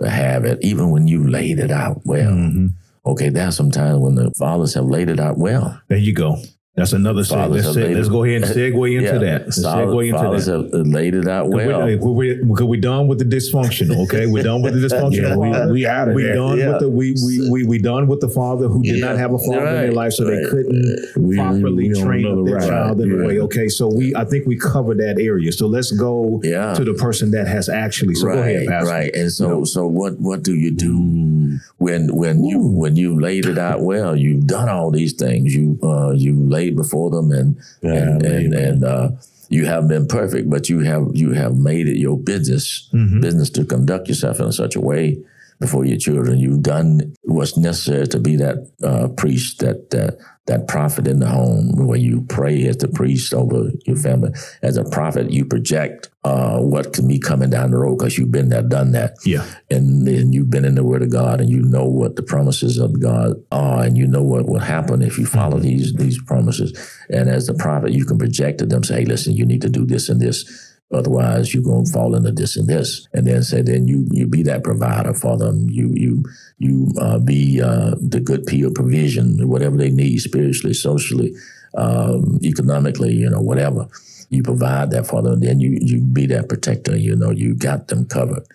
[0.02, 2.32] to have it, even when you laid it out well.
[2.32, 2.74] Mhm.
[3.06, 5.80] Okay, there's some times when the fathers have laid it out well.
[5.88, 6.38] There you go.
[6.78, 7.50] That's another seg.
[7.50, 9.46] Let's, say, let's go ahead and segue into Yeah, that.
[9.46, 10.60] Let's solid segue into fathers that.
[10.88, 11.82] laid it out well.
[11.84, 14.04] We're, we're, we're, we're done with the dysfunctional.
[14.06, 15.18] Okay, we're done with the dysfunctional.
[15.18, 16.36] Yeah, we, we out of we there.
[16.36, 16.70] done Yeah.
[16.74, 19.40] with the we we we we done with the father who did not have a
[19.40, 22.68] father in their life, so they couldn't We- properly we train up their ride.
[22.70, 23.40] child in a way.
[23.40, 25.52] Okay, so we I think we covered that area.
[25.52, 28.14] So let's go to the person that has actually.
[28.14, 28.90] So right, go ahead, Pastor.
[28.92, 29.16] right.
[29.16, 30.20] And so, so what?
[30.20, 34.16] What do you do when when you when you laid it out well?
[34.16, 35.56] You've done all these things.
[35.56, 39.10] You uh, you laid before them, and and Yeah, and, and uh,
[39.50, 43.22] you haven't been perfect, but you have you have made it your business Mhm.
[43.22, 45.18] business to conduct yourself in such a way
[45.60, 46.40] before your children.
[46.40, 50.18] You've done what's necessary to be that uh, priest, that that
[50.48, 54.32] that prophet in the home, where you pray as the priest over your family.
[54.62, 58.32] As a prophet, you project uh, what can be coming down the road because you've
[58.32, 61.50] been there, done that, Yeah, and then you've been in the Word of God, and
[61.50, 65.18] you know what the promises of God are, and you know what will happen if
[65.18, 66.72] you follow these these promises.
[67.10, 69.70] And as the prophet, you can project to them, say, "Hey, listen, you need to
[69.70, 73.62] do this and this." Otherwise, you're to fall into this and this, and then say,
[73.62, 75.70] then you you be that provider for them.
[75.70, 76.24] You you
[76.60, 81.36] you uh, be uh, the good P of provision, whatever they need spiritually, socially,
[81.76, 83.90] um, economically, you know, whatever.
[84.30, 85.42] You provide that for them.
[85.42, 86.96] Then you you be that protector.
[86.96, 88.48] You know, you got them covered.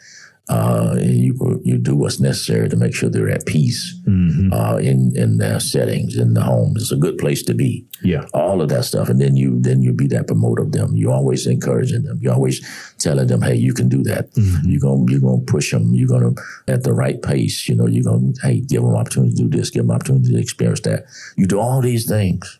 [0.48, 4.52] Uh, you you do what's necessary to make sure they're at peace Mhm.
[4.52, 6.82] uh, in in their settings in the homes.
[6.82, 9.82] It's a good place to be yeah, all of that stuff, and then you then
[9.82, 10.96] you be that promoter of them.
[10.96, 12.18] You're always encouraging them.
[12.20, 12.60] You're always
[12.98, 14.34] telling them, "Hey, you can do that.
[14.34, 14.62] Mhm.
[14.66, 15.94] You're gonna you're gonna push them.
[15.94, 16.32] You're gonna
[16.66, 17.68] at the right pace.
[17.68, 20.38] You know, you're gonna hey give them opportunity to do this, give them opportunity to
[20.38, 21.04] experience that.
[21.36, 22.58] You do all these things,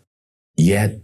[0.56, 1.00] yet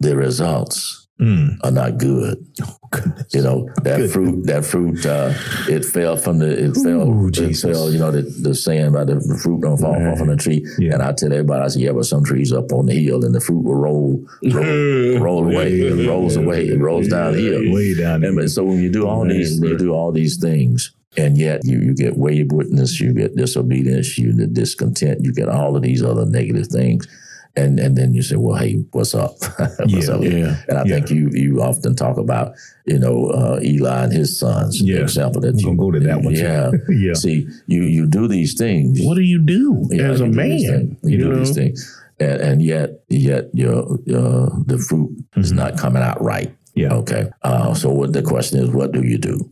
[0.00, 1.56] the results Mm.
[1.64, 2.46] are not good.
[2.90, 3.32] Goodness.
[3.34, 4.10] You know that Good.
[4.10, 4.46] fruit.
[4.46, 5.06] That fruit.
[5.06, 5.32] Uh,
[5.66, 6.64] it fell from the.
[6.66, 7.08] It fell.
[7.08, 7.90] Ooh, it fell.
[7.90, 10.08] You know the, the saying about the fruit don't fall Right.
[10.12, 10.66] off on the tree.
[10.78, 10.92] Yeah.
[10.94, 13.34] And I tell everybody, I say, yeah, but some trees up on the hill, and
[13.34, 15.80] the fruit will roll, roll, roll away.
[15.80, 16.66] It rolls away.
[16.68, 17.72] It rolls downhill.
[17.72, 18.30] way down there.
[18.38, 21.62] And so when you do all Man, these, you do all these things, and yet
[21.64, 26.02] you you get waywardness, you get disobedience, you get discontent, you get all of these
[26.02, 27.08] other negative things.
[27.56, 29.32] And, and then you say, well, hey, what's up?
[29.58, 30.22] what's Yeah, up?
[30.22, 30.94] yeah, And I yeah.
[30.96, 32.52] think you you often talk about,
[32.84, 34.80] you know, uh, Eli and his sons.
[34.82, 35.00] Yeah.
[35.00, 36.34] example that you go to that one.
[36.34, 36.70] Yeah.
[36.90, 37.14] Yeah.
[37.14, 39.00] See, you you do these things.
[39.02, 40.58] What do you do Yeah, as a do man?
[41.02, 41.80] You, You do know, these things,
[42.20, 45.56] and, and yet yet your your the fruit is Mhm.
[45.56, 46.54] not coming out right.
[46.74, 46.92] Yeah.
[46.92, 47.30] Okay.
[47.42, 49.48] Uh, so what the question is, what do you do?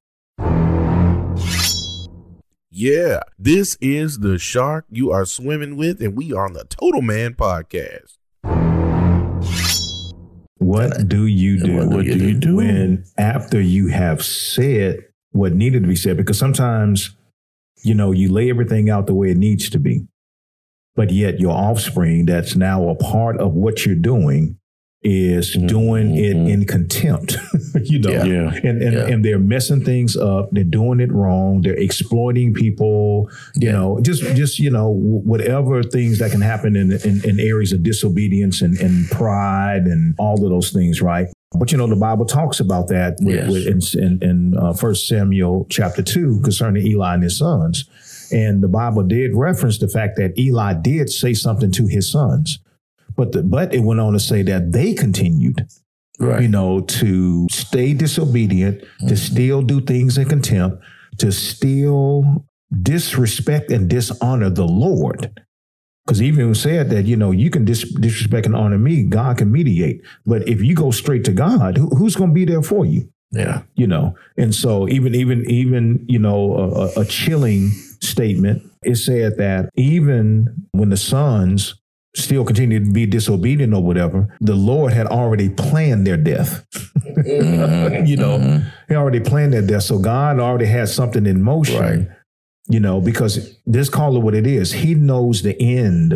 [2.76, 7.00] Yeah, this is the shark you are swimming with, and we are on the Total
[7.02, 8.14] Man podcast.
[10.58, 11.76] What do you do?
[11.76, 12.26] What do What you do do?
[12.26, 12.56] you do?
[12.56, 17.14] when after you have said what needed to be said because sometimes
[17.84, 20.08] you know you lay everything out the way it needs to be
[20.96, 24.58] but yet your offspring that's now a part of what you're doing
[25.04, 26.48] is Mhm, doing it mhm.
[26.50, 27.36] in contempt
[27.82, 28.24] you know Yeah.
[28.24, 29.06] Yeah, and and, Yeah.
[29.06, 33.72] and they're messing things up they're doing it wrong they're exploiting people you Yeah.
[33.72, 37.82] know just just you know whatever things that can happen in in, in areas of
[37.82, 42.24] disobedience and, and pride and all of those things right but you know the bible
[42.24, 43.50] talks about that with, Yes.
[43.50, 47.84] with, in, in, in uh, 1 samuel chapter 2 concerning eli and his sons
[48.32, 52.58] and the bible did reference the fact that eli did say something to his sons
[53.16, 55.66] but the, but it went on to say that they continued
[56.20, 56.42] Right.
[56.42, 59.14] you know, to stay disobedient, to mm-hmm.
[59.16, 60.80] still do things in contempt,
[61.18, 62.46] to still
[62.82, 65.42] disrespect and dishonor the Lord.
[66.06, 69.50] Because even said that, you know, you can dis- disrespect and honor me, God can
[69.50, 70.02] mediate.
[70.24, 73.08] But if you go straight to God, who, who's going to be there for you?
[73.32, 73.62] yeah.
[73.74, 76.54] You know, and so even, even, even, you know,
[76.96, 81.74] a- a chilling statement, it said that even when the sons
[82.16, 86.64] still continue to be disobedient or whatever, the Lord had already planned their death.
[87.26, 89.82] you know, He already planned their death.
[89.82, 91.80] So God already had something in motion.
[91.80, 92.08] Right.
[92.68, 94.72] You know, because this call it what it is.
[94.72, 96.14] He knows the end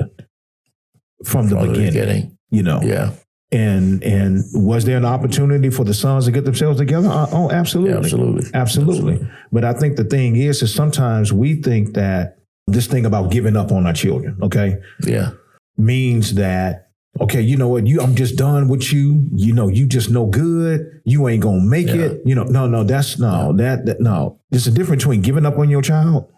[1.25, 1.93] from the From the beginning.
[1.93, 2.39] beginning.
[2.51, 3.11] You know, Yeah.
[3.53, 7.09] and and was there an opportunity for the sons to get themselves together?
[7.09, 8.51] Uh, Oh, absolutely, Absolutely.
[8.55, 9.29] absolutely.
[9.53, 13.57] But I think the thing is, is sometimes we think that this thing about giving
[13.57, 15.33] up on our children, okay, Yeah.
[15.79, 16.87] Means that
[17.21, 19.29] okay, you know what, you I'm just done with you.
[19.35, 21.01] You know, you just no good.
[21.05, 21.95] You ain't gonna make Yeah.
[22.07, 22.23] it.
[22.25, 24.39] You know, no, no, that's no, that that no.
[24.51, 26.31] There's a difference between giving up on your child,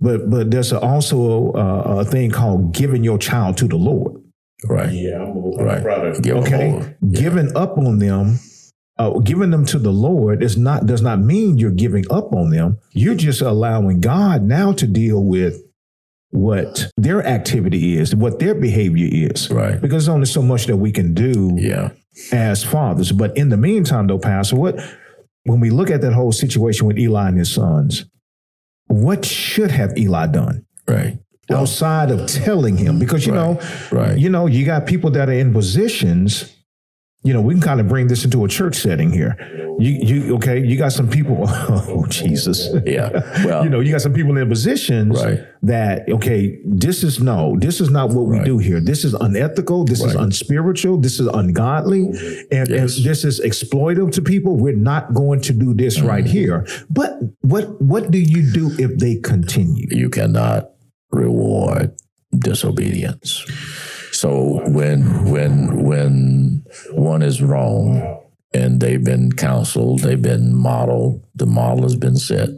[0.00, 4.22] but but there's also a, a thing called giving your child to the Lord.
[4.68, 4.92] Right.
[4.92, 5.82] Yeah, I'm, Right.
[5.82, 6.96] proud Give 'em Okay, over.
[7.10, 8.38] giving up on them,
[8.98, 12.50] uh, giving them to the Lord is not does not mean you're giving up on
[12.50, 12.76] them.
[12.92, 15.62] You're just allowing God now to deal with
[16.30, 19.50] what their activity is, what their behavior is.
[19.50, 19.80] Right.
[19.80, 21.90] Because there's only so much that we can do Yeah.
[22.32, 23.12] as fathers.
[23.12, 24.78] But in the meantime, though, Pastor, what
[25.44, 28.04] when we look at that whole situation with Eli and his sons,
[28.86, 30.64] what should have Eli done?
[30.88, 31.18] Right.
[31.52, 33.58] outside of telling him because you know
[33.90, 34.16] Right.
[34.16, 36.44] you know you got people that are in positions
[37.22, 39.36] you know we can kind of bring this into a church setting here.
[39.78, 42.68] You you okay you got some people oh jesus.
[42.84, 43.10] Yeah.
[43.44, 45.40] Well, you know you got some people in positions Right.
[45.62, 48.80] that okay this is no this is not what we do here.
[48.80, 49.84] This is unethical.
[49.84, 50.98] This is unspiritual.
[50.98, 52.08] This is ungodly.
[52.50, 52.96] And, Yes.
[52.96, 54.56] and this is exploitive to people.
[54.56, 56.32] We're not going to do this right Mm-hmm.
[56.32, 56.66] here.
[56.90, 59.86] But what what do you do if they continue?
[59.90, 60.70] You cannot
[61.10, 61.92] reward
[62.38, 63.44] disobedience.
[64.20, 68.20] So when when when one is wrong
[68.52, 72.50] and they've been counseled, they've been modeled, the model has been set,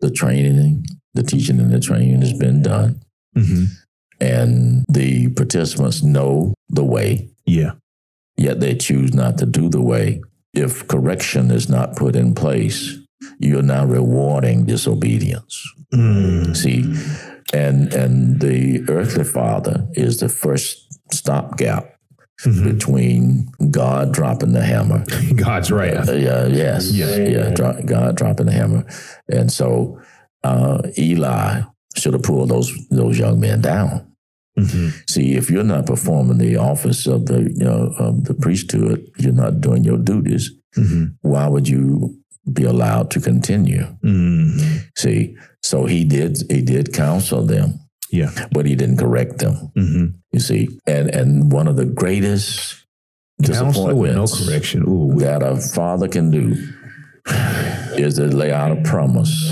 [0.00, 3.00] the training, the teaching and the training has been done,
[3.36, 3.64] mm-hmm.
[4.20, 7.72] and the participants know the way, yeah
[8.38, 10.22] yet they choose not to do the way.
[10.54, 12.96] If correction is not put in place,
[13.38, 15.62] you're now rewarding disobedience.
[15.92, 16.56] Mm.
[16.56, 16.84] See,
[17.52, 21.94] and and the earthly father is the first stopgap
[22.46, 22.64] Mhm.
[22.64, 25.04] between God dropping the hammer.
[25.34, 26.08] God's wrath.
[26.08, 27.16] Uh, yeah, yes, Yeah.
[27.16, 28.84] yeah, dro- God dropping the hammer,
[29.28, 29.98] and so
[30.44, 31.62] uh, Eli
[31.96, 34.06] should have pulled those those young men down.
[34.56, 34.88] Mm-hmm.
[35.08, 39.32] See, if you're not performing the office of the you know of the priesthood, you're
[39.32, 40.52] not doing your duties.
[40.76, 41.04] Mm-hmm.
[41.22, 42.16] Why would you
[42.52, 43.84] be allowed to continue?
[44.04, 44.76] Mm-hmm.
[44.96, 48.30] See, so he did he did counsel them, Yeah.
[48.52, 49.70] but he didn't correct them.
[49.76, 50.06] Mm-hmm.
[50.32, 52.84] You see, and and one of the greatest
[53.44, 54.84] Counselor with no disappointments correction.
[54.88, 55.14] Ooh.
[55.20, 56.56] that a father can do
[57.96, 59.50] is to lay out a promise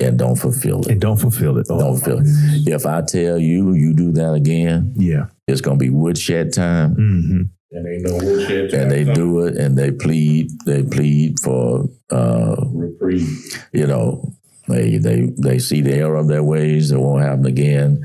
[0.00, 0.88] and don't fulfill it.
[0.88, 1.66] And don't fulfill it.
[1.70, 2.26] Oh, Don't fulfill it.
[2.68, 5.26] If I tell you you do that again, Yeah.
[5.46, 6.94] it's gonna be woodshed time.
[6.96, 7.40] Mm-hmm.
[7.70, 8.72] And ain't no bullshit.
[8.72, 13.68] And they do it and they plead, they plead for uh, reprieve.
[13.72, 14.32] you know,
[14.68, 18.04] they they they see the error of their ways, it won't happen again.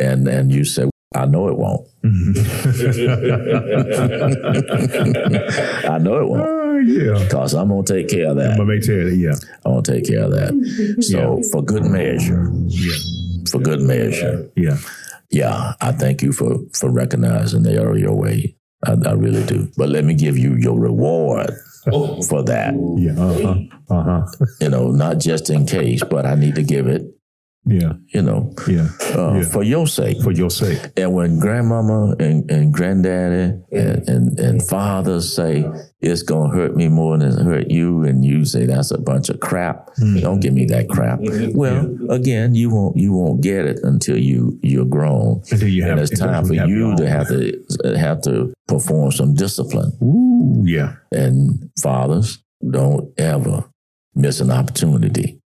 [0.00, 1.88] And and you say, I know it won't.
[5.84, 6.42] I know it won't.
[6.48, 7.22] Oh, yeah.
[7.24, 8.52] Because I'm gonna take care of that.
[8.52, 9.34] I'm gonna make sure that, yeah.
[9.64, 10.52] I'm gonna take care of that.
[11.02, 12.96] So for good measure, Yeah.
[13.50, 14.78] for good measure, Yeah.
[15.30, 18.56] yeah, I thank you for for recognizing the error of your way.
[18.84, 19.68] I, I really do.
[19.76, 21.50] But let me give you your reward
[21.84, 22.74] for that.
[22.96, 23.12] Yeah.
[23.20, 23.54] Uh-huh.
[23.90, 24.26] Uh-huh.
[24.60, 27.02] You know, not just in case, but I need to give it.
[27.64, 27.92] Yeah.
[28.08, 28.88] You know, Yeah.
[29.14, 29.42] uh, Yeah.
[29.42, 30.20] for your sake.
[30.22, 30.80] For your sake.
[30.96, 35.64] And when grandmama and, and granddaddy and, and, and fathers say
[36.00, 39.28] it's gonna hurt me more than it hurt you, and you say that's a bunch
[39.28, 40.18] of crap, hmm.
[40.18, 41.20] don't give me that crap.
[41.20, 41.56] Mm-hmm.
[41.56, 45.92] Well, again, you won't you won't get it until you you're grown, Until you have
[45.92, 49.92] and it's time for have you to have to uh, have to perform some discipline.
[50.02, 50.94] Ooh, yeah.
[51.12, 53.64] And fathers, don't ever
[54.16, 55.41] miss an opportunity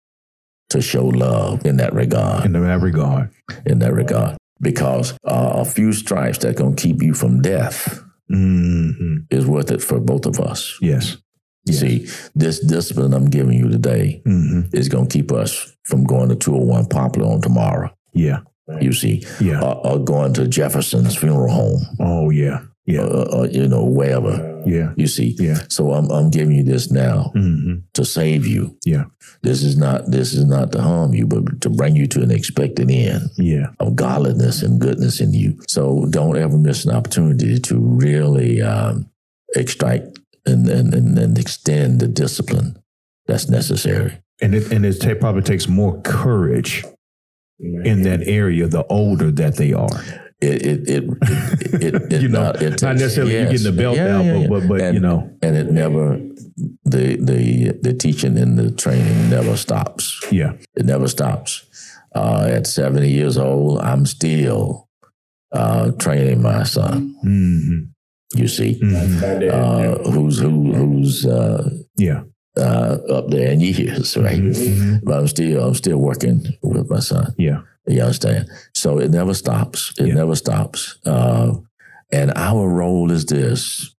[0.70, 3.30] to show love in that regard In that regard.
[3.66, 8.02] in that regard because uh, a few stripes that going to keep you from death
[8.32, 9.18] Mm-hmm.
[9.30, 10.80] is worth it for both of us.
[10.82, 11.18] Yes.
[11.66, 14.76] You see, this discipline I'm giving you today Mm-hmm.
[14.76, 17.92] is going to keep us from going to 201 Poplar on tomorrow.
[18.14, 18.40] Yeah.
[18.82, 19.62] You see, Yeah.
[19.62, 22.62] or, or going to Jefferson's funeral home, Oh, yeah.
[22.88, 23.02] Yeah.
[23.02, 24.62] or, or, you know, wherever.
[24.66, 24.94] Yeah.
[24.96, 25.60] You see, Yeah.
[25.70, 27.80] so I'm, I'm giving you this now Mm-hmm.
[27.94, 28.78] to save you.
[28.86, 29.06] Yeah.
[29.42, 32.30] This is not this is not to harm you, but to bring you to an
[32.32, 33.30] expected end.
[33.38, 33.68] Yeah.
[33.80, 35.60] of godliness and goodness in you.
[35.68, 39.10] So don't ever miss an opportunity to really um,
[39.56, 42.78] extract and, and, and, and extend the discipline
[43.28, 44.22] that's necessary.
[44.42, 46.84] And it and it ta- probably takes more courage
[47.60, 49.88] in that area the older that they are.
[50.42, 53.72] It it it, it, it, it You know, not, it not necessarily you getting the
[53.72, 54.48] belt Yeah, out, yeah, but, yeah.
[54.50, 56.18] but, but and, you know, and it never
[56.86, 60.22] the the the teaching and the training never stops.
[60.32, 61.64] yeah, It never stops.
[62.16, 64.88] Uh, at 70 years old, I'm still
[65.52, 67.14] uh, training my son.
[67.22, 67.80] hmm
[68.34, 72.24] You see, hmm uh, who's who who's uh, yeah,
[72.58, 74.40] uh, up there in years, right?
[74.42, 75.02] Mhm.
[75.04, 77.34] But I'm still I'm still working with my son.
[77.38, 78.50] yeah, You understand?
[78.74, 79.94] So it never stops.
[80.00, 80.14] It Yeah.
[80.16, 80.98] never stops.
[81.06, 81.54] Uh,
[82.12, 83.94] and our role is this: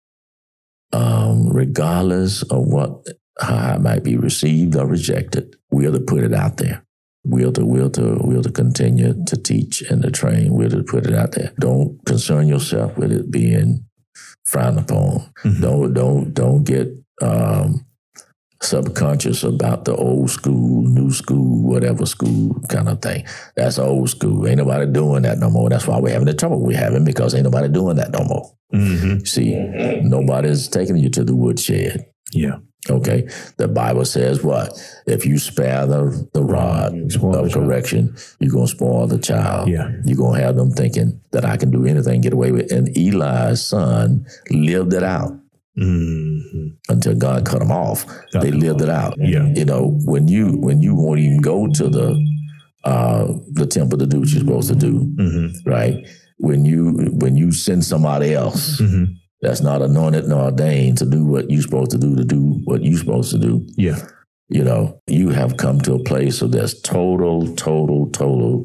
[0.93, 3.07] um, regardless of what
[3.41, 6.83] how it might be received or rejected, we are to put it out there.
[7.25, 10.55] We are to we are to we are to continue to teach and to train.
[10.55, 11.53] We're to put it out there.
[11.61, 13.85] Don't concern yourself with it being
[14.45, 15.31] frowned upon.
[15.45, 15.61] Mhm.
[15.61, 16.89] Don't don't don't get
[17.23, 17.85] um,
[18.67, 23.25] subconscious about the old school, new school, whatever school kind of thing.
[23.57, 24.47] That's old school.
[24.47, 25.69] Ain't nobody doing that no more.
[25.71, 28.53] That's why we're having the trouble we're having because ain't nobody doing that no more.
[28.73, 29.55] hmm See,
[30.03, 32.07] nobody's taking you to the woodshed.
[32.33, 32.57] yeah.
[32.89, 33.29] Okay.
[33.57, 34.71] The Bible says what?
[35.09, 37.53] If you spare the, the rod of child.
[37.53, 39.69] correction, you're going to spoil the child.
[39.69, 39.91] Yeah.
[40.05, 42.71] You're going to have them thinking that I can do anything, get away with it.
[42.71, 45.33] And Eli's son lived it out
[45.77, 48.07] hmm until God cut them off.
[48.33, 49.15] Got they lived it out.
[49.19, 49.47] Yeah.
[49.55, 52.17] You know, when you when you won't even go to the
[52.85, 56.07] uh, the temple to do what you're supposed to do, hmm right?
[56.39, 59.05] When you when you send somebody else hmm
[59.43, 62.83] that's not anointed nor ordained to do what you're supposed to do to do what
[62.83, 63.99] you're supposed to do, Yeah.
[64.49, 68.65] you know, you have come to a place of there's total, total, total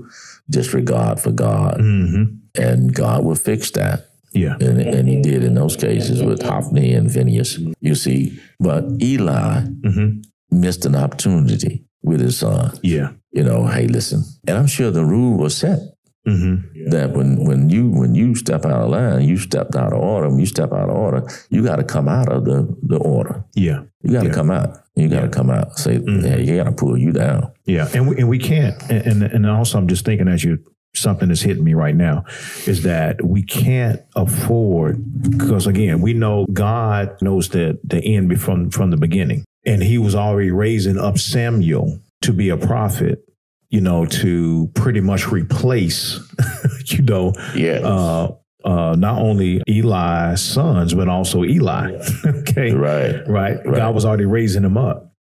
[0.50, 2.24] disregard for God, hmm
[2.58, 4.11] and God will fix that.
[4.34, 4.56] Yeah.
[4.60, 8.40] And, and he did in those cases with Hophni and Phineas, you see.
[8.60, 10.22] But Eli hmm
[10.54, 12.78] missed an opportunity with his son.
[12.84, 13.12] Yeah.
[13.32, 14.24] You know, hey, listen.
[14.48, 15.80] And I'm sure the rule was set
[16.26, 16.56] hmm
[16.90, 20.30] that when when you when you step out of line, you stepped out of order.
[20.30, 23.44] When you step out of order, you got to come out of the the order.
[23.56, 23.84] Yeah.
[24.04, 24.34] You got to Yeah.
[24.34, 24.78] come out.
[24.96, 25.80] You got to come out.
[25.80, 26.24] Say, Mhm.
[26.24, 27.52] yeah, you got to pull you down.
[27.66, 28.76] Yeah, and we, and we can't.
[28.92, 30.60] And, and and also, I'm just thinking as you
[30.94, 32.26] something that's hitting me right now
[32.68, 38.70] is that we can't afford because again, we know God knows the the end from
[38.70, 43.24] from the beginning, and He was already raising up Samuel to be a prophet.
[43.70, 46.20] You know, to pretty much replace,
[46.88, 47.80] you know, Yeah.
[47.86, 48.36] uh,
[48.66, 51.98] uh, not only Eli's sons but also Eli.
[52.26, 53.26] okay, right.
[53.30, 53.66] right?
[53.66, 53.76] Right.
[53.78, 55.14] God was already raising him up.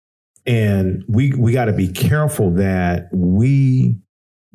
[0.45, 3.95] And we we got to be careful that we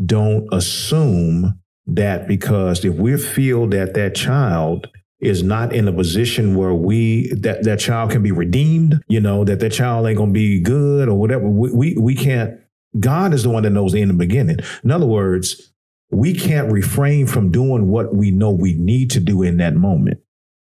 [0.04, 4.88] don't assume that because if we feel that that child
[5.20, 9.44] is not in a position where we that that child can be redeemed, you know,
[9.44, 12.60] that that child ain't gonna be good or whatever, we we, we can't.
[12.98, 14.58] God is the one that knows the end and beginning.
[14.82, 15.72] In other words,
[16.10, 20.18] we can't refrain from doing what we know we need to do in that moment.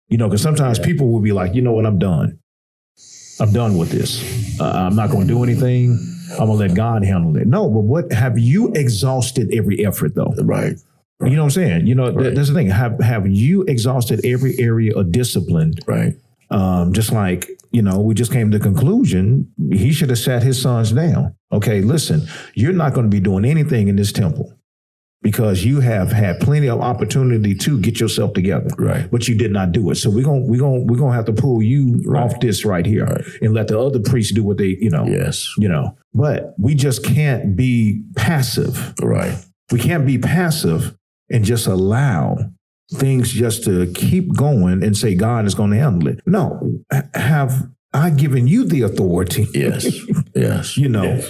[0.10, 2.40] You know, because sometimes people will be like, you know what, I'm done.
[3.40, 4.60] I'm done with this.
[4.60, 6.17] Uh, I'm not going to do anything.
[6.32, 7.48] I'm to let God handle it.
[7.48, 10.34] No, but what have you exhausted every effort though?
[10.38, 10.76] Right.
[11.22, 11.88] You know what I'm saying?
[11.88, 12.70] You know, th- that's the thing.
[12.70, 15.74] Have have you exhausted every area of discipline?
[15.88, 16.14] Right.
[16.52, 20.44] Um, just like you know, we just came to the conclusion he should have sat
[20.44, 21.36] his sons down.
[21.52, 24.57] Okay, listen, you're not going to be doing anything in this temple
[25.22, 29.10] because you have had plenty of opportunity to get yourself together Right.
[29.12, 29.96] but you did not do it.
[29.96, 33.06] So we're gonna we're gonna we're gonna have to pull you off this right here
[33.06, 33.24] Right.
[33.42, 35.54] and let the other priests do what they you know Yes.
[35.58, 35.98] you know.
[36.14, 38.94] But we just can't be passive.
[39.02, 39.36] Right.
[39.72, 40.96] We can't be passive
[41.30, 42.38] and just allow
[42.94, 46.22] things just to keep going and say God is going to handle it.
[46.26, 46.80] No,
[47.14, 47.68] have
[47.98, 49.48] I given you the authority?
[49.54, 49.86] Yes.
[50.36, 50.78] yes.
[50.78, 51.22] You know,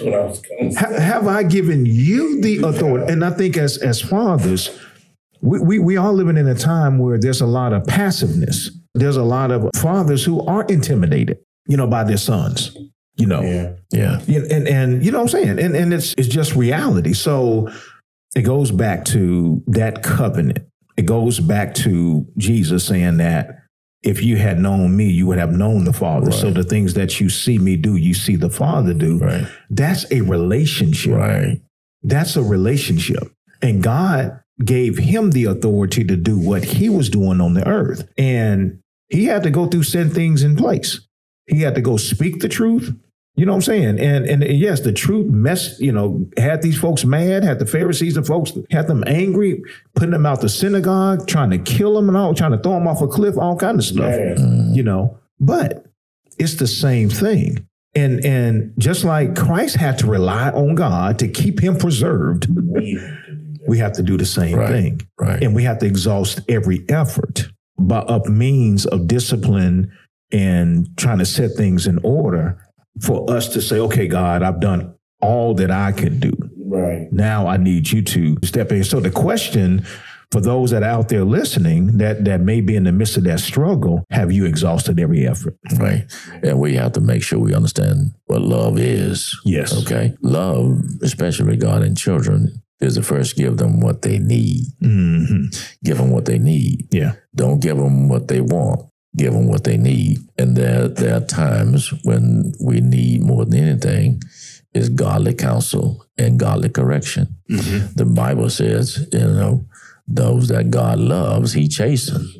[0.77, 3.11] Ha- have I given you the authority?
[3.11, 4.69] And I think as as fathers,
[5.41, 8.71] we, we we are living in a time where there's a lot of passiveness.
[8.93, 11.37] There's a lot of fathers who are intimidated,
[11.67, 12.75] you know, by their sons.
[13.15, 14.21] You know, Yeah.
[14.27, 17.13] you know, and and you know what I'm saying, and and it's it's just reality.
[17.13, 17.69] So
[18.35, 20.59] it goes back to that covenant.
[20.97, 23.56] It goes back to Jesus saying that
[24.03, 26.31] if you had known me, you would have known the Father.
[26.31, 29.17] So the things that you see me do, you see the Father do.
[29.17, 29.47] Right.
[29.69, 31.15] That's a relationship.
[31.15, 31.61] Right.
[32.03, 33.31] That's a relationship.
[33.61, 38.07] And God gave him the authority to do what he was doing on the earth.
[38.17, 38.79] And
[39.09, 41.01] he had to go through certain things in place.
[41.47, 42.95] He had to go speak the truth.
[43.37, 43.99] You know what I'm saying?
[43.99, 48.17] And and yes, the truth mess, you know, had these folks mad, had the Pharisees
[48.17, 49.61] and folks had them angry,
[49.93, 52.87] putting them out the synagogue, trying to kill them and all, trying to throw them
[52.87, 54.11] off a cliff, all kind of stuff.
[54.11, 54.73] Mm-hmm.
[54.73, 55.85] You know, but
[56.39, 57.67] it's the same thing.
[57.93, 62.47] And and just like Christ had to rely on God to keep him preserved,
[63.67, 64.69] we have to do the same Right.
[64.69, 65.01] thing.
[65.19, 65.43] Right.
[65.43, 69.91] And we have to exhaust every effort by up means of discipline
[70.31, 72.57] and trying to set things in order
[73.01, 76.31] for us to say, okay, God, I've done all that I can do.
[76.65, 77.11] Right.
[77.11, 78.83] Now I need you to step in.
[78.83, 79.85] So the question
[80.31, 83.23] for those that are out there listening that that may be in the midst of
[83.23, 85.57] that struggle, have you exhausted every effort?
[85.77, 86.05] Right.
[86.43, 89.33] And we have to make sure we understand what love is.
[89.45, 89.73] Yes.
[89.85, 90.15] Okay.
[90.21, 94.65] Love, especially regarding children, is to first give them what they need.
[94.81, 95.45] hmm
[95.83, 96.93] Give them what they need.
[96.93, 97.13] Yeah.
[97.33, 98.81] Don't give them what they want.
[99.17, 100.19] Give them what they need.
[100.37, 104.21] And there, there are times when we need more than anything
[104.73, 107.35] is godly counsel and godly correction.
[107.47, 109.65] The Bible says, you know,
[110.07, 112.37] those that God loves, He chastens.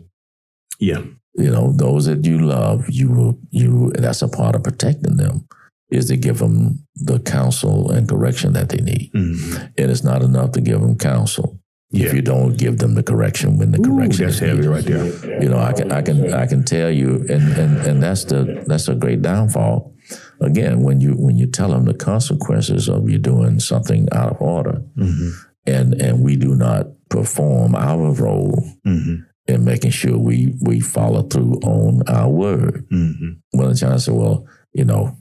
[0.79, 1.01] Yeah.
[1.35, 3.91] You know, those that you love, you will, you.
[3.95, 5.47] That's a part of protecting them,
[5.89, 9.11] is to give them the counsel and correction that they need.
[9.13, 9.71] Mhm.
[9.77, 11.59] And it's not enough to give them counsel
[11.89, 12.07] Yeah.
[12.07, 14.69] if you don't give them the correction when the Ooh, correction that's is heavy needed.
[14.69, 15.41] right there.
[15.41, 18.63] You know, I can, I can, I can tell you, and and and that's the
[18.67, 19.93] that's a great downfall.
[20.41, 24.41] Again, when you when you tell them the consequences of you doing something out of
[24.41, 25.31] order, Mhm.
[25.65, 29.23] and and we do not perform our role Mhm.
[29.47, 32.85] in making sure we we follow through on our word.
[32.91, 33.37] Mhm.
[33.53, 35.15] Well, John said, well, you know,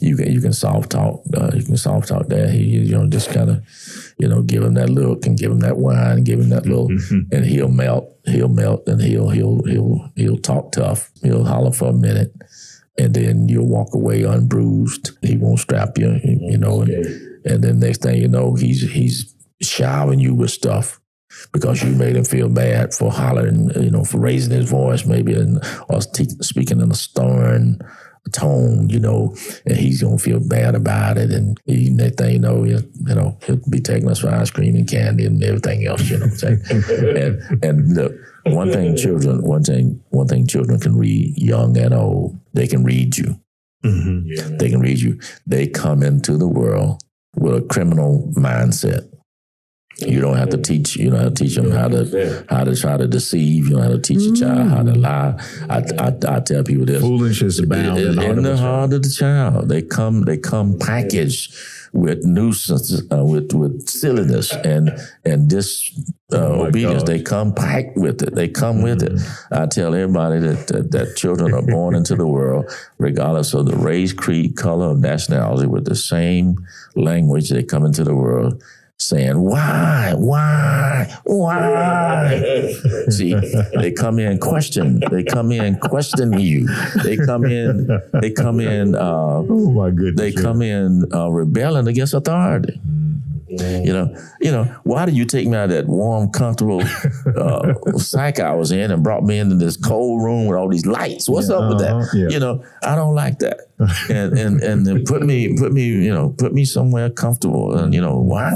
[0.00, 2.50] you can you can soft talk, uh, you can soft talk that.
[2.50, 3.62] He, you know, just kind of,
[4.18, 6.88] you know, give him that look and give him that wine, give him that little,
[6.88, 7.26] Mhm.
[7.32, 11.10] and he'll melt, he'll melt, and he'll he'll he'll he'll talk tough.
[11.22, 12.32] He'll holler for a minute,
[12.98, 15.10] and then you'll walk away unbruised.
[15.22, 16.92] He won't strap you, you know, and,
[17.44, 21.00] and then next thing you know, he's he's showering you with stuff.
[21.52, 25.34] Because you made him feel bad for hollering, you know, for raising his voice, maybe,
[25.34, 27.78] and or speaking in a stern
[28.32, 29.34] tone, you know,
[29.66, 31.30] and he's gonna feel bad about it.
[31.30, 34.50] And he, next thing you know, he'll, you know, he'll be taking us for ice
[34.50, 36.62] cream and candy and everything else, you know what I'm saying?
[37.16, 38.14] and and look,
[38.46, 42.84] one thing children, one thing, one thing children can read, young and old, they can
[42.84, 43.40] read you.
[43.84, 44.58] Mhm.
[44.58, 45.18] They can read you.
[45.46, 47.00] They come into the world
[47.36, 49.08] with a criminal mindset.
[49.98, 50.96] You don't have to teach.
[50.96, 53.68] You don't have to teach them how to how to try to deceive.
[53.68, 55.00] You don't have to teach a child how to mm.
[55.00, 55.34] lie.
[55.70, 58.50] I, I, I tell people this: Foolish is bound in in, the heart of the
[58.50, 58.60] child.
[58.60, 59.68] heart of the child.
[59.70, 61.54] They come, they come packaged
[61.94, 64.90] with nuisance, uh, with with silliness and
[65.24, 66.12] and disobedience.
[66.30, 67.02] Uh, oh gosh.
[67.04, 68.34] they come packed with it.
[68.34, 69.12] They come with it.
[69.12, 69.62] Mm.
[69.62, 73.76] I tell everybody that, that that children are born into the world, regardless of the
[73.76, 76.58] race, creed, color, or nationality, with the same
[76.96, 77.48] language.
[77.48, 78.62] They come into the world
[78.98, 82.72] saying, "Why, why, why?"
[83.10, 83.34] See,
[83.78, 85.00] they come in question.
[85.10, 86.68] They come in questioning you.
[87.04, 87.88] They come in.
[88.20, 88.94] They come in.
[88.94, 90.16] Uh, Oh my goodness.
[90.16, 92.80] they come in uh, rebelling against authority.
[93.48, 94.64] You know, you know.
[94.82, 96.82] Why did you take me out of that warm, comfortable
[97.36, 100.86] uh, psych I was in and brought me into this cold room with all these
[100.86, 101.28] lights?
[101.28, 101.92] What's up with that?
[101.92, 102.28] uh-huh, yeah.
[102.28, 103.66] You know, I don't like that.
[104.08, 107.92] and and and then put me put me you know put me somewhere comfortable and
[107.92, 108.50] you know why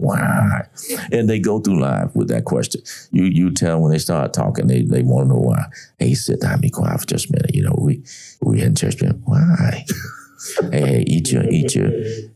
[0.00, 0.66] why
[1.12, 2.82] and they go through life with that question
[3.12, 5.64] you you tell when they start talking they they want to know why
[6.00, 8.02] hey sit down be quiet for just a minute you know we
[8.42, 9.84] we in church why
[10.72, 11.90] hey, hey eat your eat your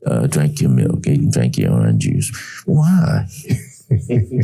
[0.06, 3.26] uh, drink your milk eat, drink your orange juice why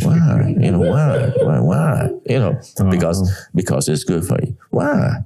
[0.03, 2.59] why you know why why why you know
[2.91, 5.19] because because it's good for you why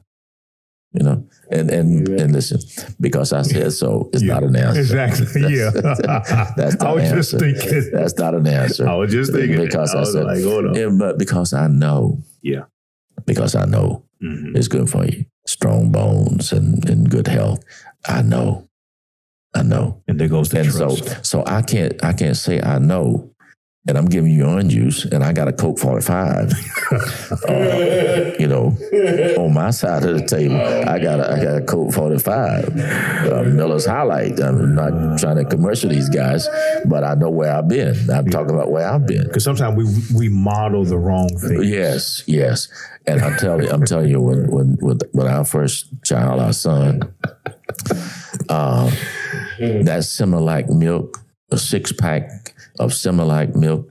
[0.92, 2.58] you know and and and listen
[3.00, 5.26] because i said so it's not an answer Exactly.
[5.56, 5.70] Yeah.
[6.56, 7.38] that's not I was an just answer.
[7.38, 7.90] thinking.
[7.92, 9.60] that's not an answer I was just thinking.
[9.64, 10.74] because I I, said like, hold on.
[10.74, 12.64] Yeah, but because i know Yeah.
[13.26, 14.54] because i know Mhm.
[14.56, 17.64] it's good for you strong bones and, and good health
[18.06, 18.68] i know.
[19.54, 20.02] I know.
[20.06, 21.04] And there goes the and trust.
[21.04, 23.29] so so i can't i can't say i know
[23.88, 26.52] and I'm giving you orange juice, and I got a Colt 45.
[27.48, 28.76] uh, you know,
[29.38, 32.68] on my side of the table, I got a, I got a Colt 45.
[32.68, 34.38] Uh, Miller's High Life.
[34.38, 36.46] I'm not trying to commercial these guys,
[36.84, 37.94] but I know where I've been.
[38.10, 39.24] I'm talking about where I've been.
[39.24, 41.62] Because sometimes we we model the wrong thing.
[41.62, 42.68] Yes, yes.
[43.06, 46.52] And I'm telling you, I'm telling you, when when with, with our first child, our
[46.52, 47.14] son,
[48.50, 48.90] uh,
[49.58, 51.18] that Similac milk,
[51.50, 53.90] a six pack of Similac milk,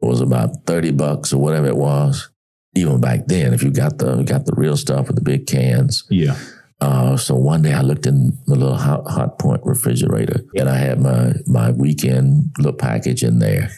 [0.00, 2.30] was about thirty bucks or whatever it was.
[2.74, 6.04] Even back then, if you got the got the real stuff with the big cans.
[6.10, 6.36] Yeah.
[6.78, 11.00] Uh, so one day I looked in the little hot, Hotpoint refrigerator, and I had
[11.00, 13.70] my my weekend little package in there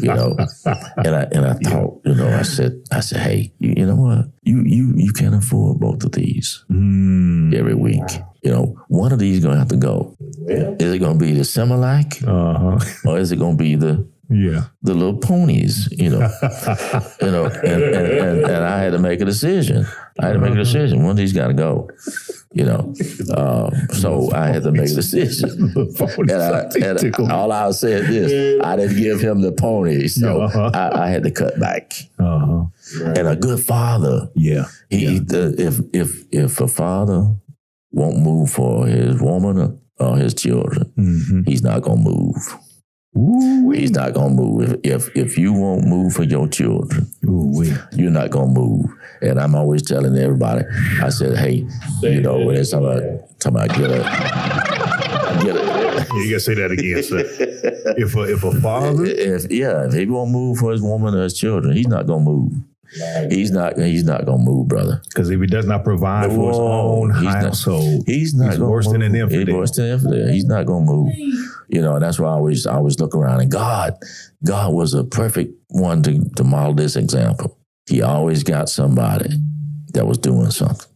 [0.00, 0.36] you know.
[0.64, 3.96] and I and I thought, you know, I said, I said, hey, you, you know
[3.96, 4.26] what?
[4.42, 7.54] You you you can't afford both of these Mm.
[7.54, 8.02] every week.
[8.42, 10.16] You know, one of these gonna have to go.
[10.46, 13.10] Is it gonna be the Similac Uh huh.
[13.10, 14.64] or is it gonna be the Yeah.
[14.82, 16.20] the little ponies, you know,
[17.20, 19.84] you know, and, and, and, and I had to make a decision.
[20.20, 21.02] I had to make a decision.
[21.02, 21.88] One of these got to go,
[22.52, 22.94] you know.
[23.36, 25.74] Um, so I had to make a decision.
[26.18, 28.30] And, I, and all I said this:
[28.64, 30.70] I didn't give him the pony, so Uh-huh.
[30.74, 31.92] I, I had to cut back.
[32.18, 32.64] Uh-huh.
[33.16, 34.66] And a good father, Yeah.
[34.90, 37.34] he the, if if if a father
[37.92, 39.58] won't move for his woman
[39.98, 41.42] or, or his children, Mm-hmm.
[41.46, 42.36] he's not gonna move.
[43.18, 44.62] Ooh, He's not gonna move.
[44.84, 47.74] If if if you won't move for your children, Ooh, wee.
[47.92, 48.86] you're not gonna move.
[49.20, 50.64] And I'm always telling everybody,
[51.02, 51.66] I said, hey,
[52.02, 56.54] you know, when it's talking about, talking about get a, get a, You gotta say
[56.54, 57.18] that again, sir.
[57.98, 61.22] if a if a father, if yeah, if he won't move for his woman or
[61.24, 62.52] his children, he's not gonna move.
[63.30, 63.78] He's not.
[63.78, 65.00] He's not gonna move, brother.
[65.08, 68.60] because if he does not provide for his own he's not- household, He's not He's
[68.60, 69.10] worse than move.
[69.10, 69.46] an infidel.
[69.46, 70.28] He's worse than an infidel.
[70.32, 71.12] He's not gonna move.
[71.68, 73.94] You know, that's why I always I always look around and God,
[74.44, 77.56] God was a perfect one to, to model this example.
[77.88, 79.30] He always got somebody
[79.94, 80.86] that was doing something.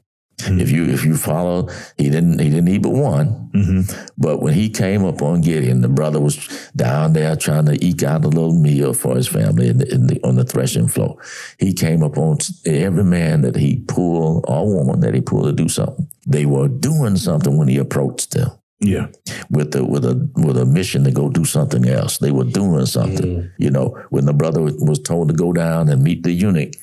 [0.43, 0.59] Hmm.
[0.59, 3.51] If you if you follow, he didn't he didn't need but one.
[3.55, 4.11] Mhm.
[4.19, 6.37] But when he came up on Gideon, the brother was
[6.75, 10.07] down there trying to eke out a little meal for his family in the, in
[10.09, 11.17] the, on the threshing floor.
[11.59, 15.53] He came up on every man that he pulled or woman that he pulled to
[15.53, 16.09] do something.
[16.27, 19.07] They were doing something when he approached them yeah,
[19.51, 22.19] with the with a with a mission to go do something else.
[22.19, 23.51] They were doing something.
[23.59, 26.75] You know, when the brother was told to go down and meet the eunuch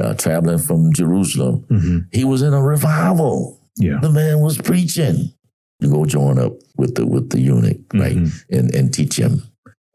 [0.00, 2.06] uh, traveling from Jerusalem, Mhm.
[2.12, 3.58] he was in a revival.
[3.76, 5.32] yeah, The man was preaching.
[5.80, 8.44] You go join up with the with the eunuch, right, Mhm.
[8.50, 9.42] and and teach him.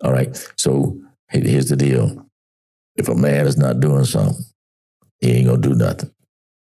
[0.04, 0.36] All right.
[0.58, 0.98] So
[1.30, 2.26] here's the deal:
[2.96, 4.44] if a man is not doing something,
[5.20, 6.10] he ain't gonna do nothing.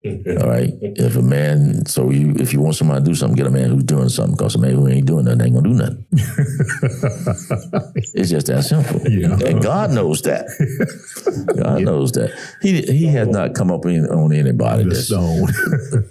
[0.06, 0.72] All right.
[0.82, 3.72] If a man, so you, if you want somebody to do something, get a man
[3.72, 4.36] who's doing something.
[4.36, 6.06] Because a man who ain't doing nothing ain't gonna do nothing.
[8.14, 9.02] It's just that simple.
[9.10, 9.38] Yeah.
[9.48, 10.46] And God knows that.
[11.58, 12.32] God knows that.
[12.62, 15.48] He he has not come up in, on anybody the that's stone.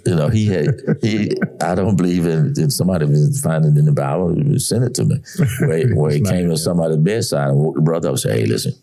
[0.05, 0.67] you know, he had
[1.01, 1.31] he.
[1.61, 2.53] I don't believe in.
[2.57, 4.35] in somebody was find it in the Bible.
[4.59, 5.17] Send it to me.
[5.61, 8.45] Where, where he came to somebody's bedside and woke the brother up and said, "Hey,
[8.45, 8.73] listen,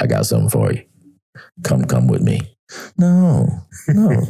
[0.00, 0.84] I got something for you.
[1.64, 2.55] Come, come with me."
[2.98, 3.48] No,
[3.88, 4.22] no,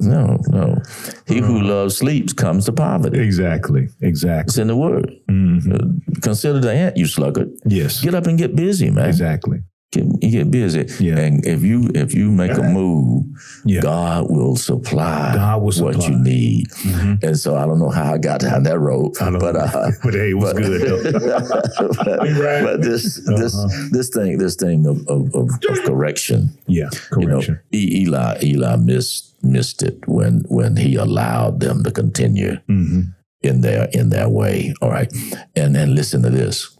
[0.00, 0.82] no, no.
[1.26, 3.20] He who loves sleeps comes to poverty.
[3.20, 4.48] exactly, exactly.
[4.50, 5.12] It's in the word.
[5.30, 6.00] Mhm.
[6.22, 7.50] Consider the ant, you sluggard.
[7.64, 9.08] Yes, Get up and get busy, man.
[9.08, 9.58] exactly.
[9.90, 10.84] Get, you get busy.
[11.02, 11.16] Yeah.
[11.16, 13.24] And if you if you make a move,
[13.64, 13.80] Yeah.
[13.80, 15.92] God will supply, God will supply.
[15.96, 16.68] what you need.
[16.84, 17.22] Mhm.
[17.24, 20.32] And so I don't know how I got down that road, but uh, But hey,
[20.32, 21.18] it was but, good though.
[22.04, 23.88] but, but this this Uh-huh.
[23.90, 27.60] this thing this thing of of, of, of correction, Yeah, you know, correction.
[27.74, 33.14] Eli Eli missed missed it when when he allowed them to continue Mhm.
[33.42, 34.74] in their in their way.
[34.82, 35.10] All right,
[35.56, 36.76] and then listen to this,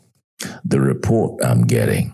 [0.63, 2.13] the report I'm getting.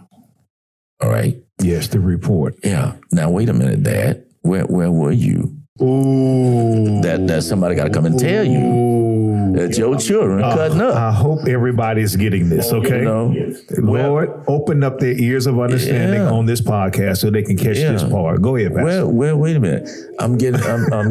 [1.05, 2.55] All right, Yes, the report.
[2.65, 2.95] yeah.
[3.13, 4.25] Now wait a minute, Dad.
[4.41, 5.55] Where where were you?
[5.83, 10.81] Ooh, That that somebody got to come and tell you that your children uh, cutting
[10.81, 10.95] up.
[10.95, 12.73] I hope everybody's getting this.
[12.73, 13.35] Okay, You know,
[13.79, 16.31] Lord, open up their ears of understanding Yeah.
[16.31, 17.93] on this podcast so they can catch Yeah.
[17.93, 18.41] this part.
[18.41, 18.85] Go ahead, Pastor.
[18.85, 19.89] Well, well, wait a minute.
[20.19, 21.09] I'm getting, I'm, I'm,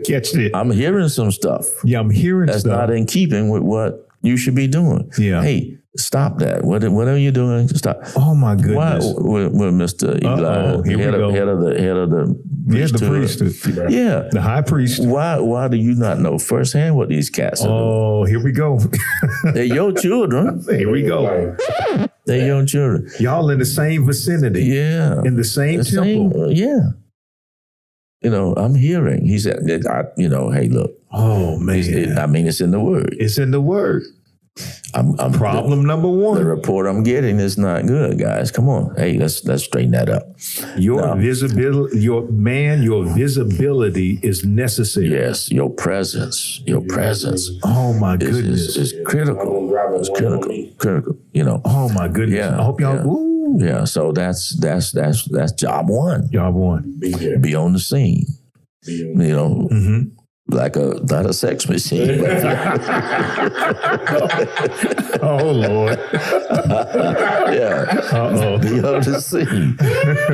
[0.04, 0.52] catch it.
[0.54, 2.72] I'm hearing some stuff Yeah, I'm hearing that's stuff.
[2.88, 5.10] not in keeping with what you should be doing.
[5.18, 5.42] Yeah.
[5.42, 6.64] Hey, stop that.
[6.64, 8.00] What, are you're doing, stop.
[8.16, 8.62] oh my Why,
[8.98, 9.14] goodness.
[9.16, 10.22] with, with Mr.
[10.22, 13.60] Eli, Uh-oh, here we head, of, head of the head of the Yeah, the priesthood.
[13.60, 14.28] priest, Yeah.
[14.30, 15.04] the high priest.
[15.04, 18.78] Why, why do you not know firsthand what these cats are Oh, here we go.
[18.78, 18.92] doing?
[19.54, 20.62] They're your children.
[20.68, 21.56] here we go.
[22.26, 23.08] They're your children.
[23.20, 25.22] Y'all in the same vicinity, Yeah.
[25.24, 26.48] in the same The temple.
[26.48, 26.80] same- yeah.
[28.22, 29.26] You know, I'm hearing.
[29.26, 32.80] He said, I, you know, hey, look, Oh man, it- I mean, it's in the
[32.80, 33.14] word.
[33.20, 34.02] it's in the word.
[34.94, 36.36] I'm, I'm Problem number one.
[36.36, 38.50] The, one: report I'm getting is not good, guys.
[38.50, 40.28] Come on, hey, let's let's straighten that up.
[40.78, 41.14] your No.
[41.20, 45.10] visibility, your man, your visibility is necessary.
[45.10, 48.76] Yes, your presence, your presence Oh my is, goodness.
[48.76, 49.68] is, is critical.
[50.00, 51.18] It's critical, critical.
[51.32, 52.38] You know, oh my goodness.
[52.38, 52.96] Yeah, I hope y'all.
[52.96, 53.04] yeah.
[53.06, 53.84] Ooh, yeah.
[53.84, 56.28] So that's that's that's that's job one.
[56.32, 56.98] y'all won.
[56.98, 58.24] Be on the scene.
[58.86, 60.02] You know, hmm
[60.48, 62.20] like a not a sex machine.
[62.20, 62.42] but-
[65.22, 65.98] Oh Lord.
[67.52, 67.86] yeah.
[68.12, 69.76] Uh Be on the scene.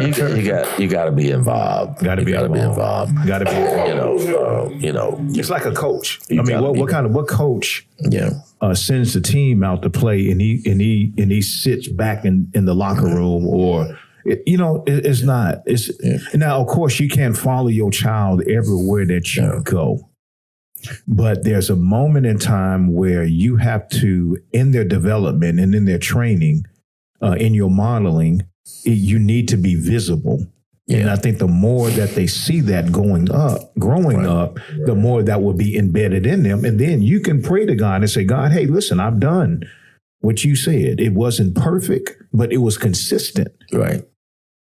[0.04, 2.02] You, got- you got you got to be involved.
[2.04, 3.14] Got to You be gotta be involved.
[3.26, 3.50] Got to be.
[3.52, 5.18] You know, uh, you know.
[5.30, 6.20] It's like a coach.
[6.30, 8.30] I mean, what, what kind of what coach Yeah.
[8.60, 12.24] uh, sends the team out to play and he and he and he sits back
[12.24, 16.18] in, in the locker room or it, you know it, it's not it's Yeah.
[16.34, 19.60] now of course you can't follow your child everywhere that you Yeah.
[19.64, 20.08] go
[21.06, 25.84] but there's a moment in time where you have to in their development and in
[25.84, 26.64] their training
[27.22, 28.42] uh, in your modeling,
[28.84, 30.44] it, you need to be visible.
[30.88, 35.22] And I think the more that they see that going up, growing up, the more
[35.22, 36.64] that will be embedded in them.
[36.64, 39.62] And then you can pray to God and say, God, hey, listen, I've done
[40.20, 41.00] what you said.
[41.00, 43.48] It wasn't perfect, but it was consistent.
[43.72, 44.02] Right.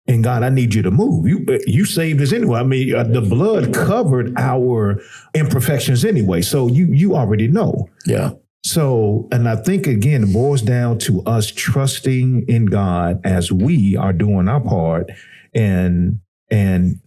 [0.08, 1.28] And God, I need you to move.
[1.28, 2.60] You you saved us anyway.
[2.60, 5.00] I mean, uh, the blood covered our
[5.34, 6.40] imperfections anyway.
[6.40, 7.88] So you you already know.
[8.06, 8.30] Yeah.
[8.64, 13.96] So, and I think again, it boils down to us trusting in God as we
[13.96, 15.10] are doing our part
[15.54, 17.00] and and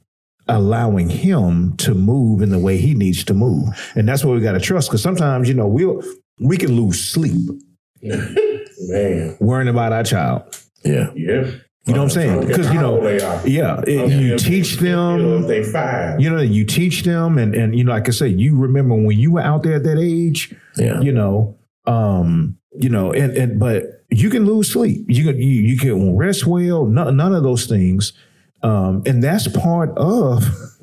[0.47, 3.69] allowing him to move in the way he needs to move.
[3.95, 4.89] And that's what we got to trust.
[4.89, 6.03] Because sometimes, you know, we'll
[6.39, 7.49] we can lose sleep
[8.01, 9.37] Man.
[9.39, 10.43] worrying about our child.
[10.83, 11.11] Yeah.
[11.15, 11.51] Yeah.
[11.85, 12.47] You know what I'm saying?
[12.47, 13.01] Because you know,
[13.43, 15.47] yeah, it- Okay, you teach if- you know, them.
[15.47, 16.21] They five.
[16.21, 19.17] You know, you teach them, and and you know, like I say, you remember when
[19.17, 20.53] you were out there at that age.
[20.77, 21.01] Yeah.
[21.01, 21.57] You know,
[21.87, 25.05] um, you know, and and but you can lose sleep.
[25.09, 26.85] You can you, you can rest well.
[26.85, 28.13] None, none of those things,
[28.61, 30.43] um, and that's part of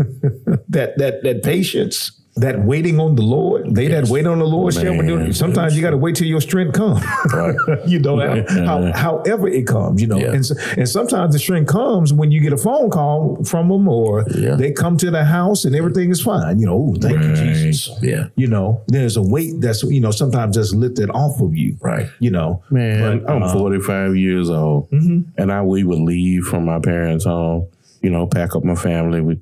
[0.68, 2.17] that that that patience.
[2.40, 5.32] That waiting on the Lord, they that wait on the Lord shall renew.
[5.32, 7.02] Sometimes you got to wait till your strength comes.
[7.32, 7.54] Right.
[7.86, 10.32] you know, how, however it comes, you know, Yeah.
[10.32, 13.88] and, so, and sometimes the strength comes when you get a phone call from them
[13.88, 14.54] or Yeah.
[14.56, 16.58] they come to the house and everything is fine.
[16.60, 17.98] You know, ooh, thank you, Jesus.
[18.02, 18.28] Yeah.
[18.36, 22.06] You know, there's a weight that's, you know, sometimes that's lifted off of you, Right.
[22.20, 22.62] you know.
[22.70, 27.24] Man, But, I'm uh, 45 years old, and I we would leave from my parents'
[27.24, 27.66] home.
[28.02, 29.20] You know, pack up my family.
[29.20, 29.40] We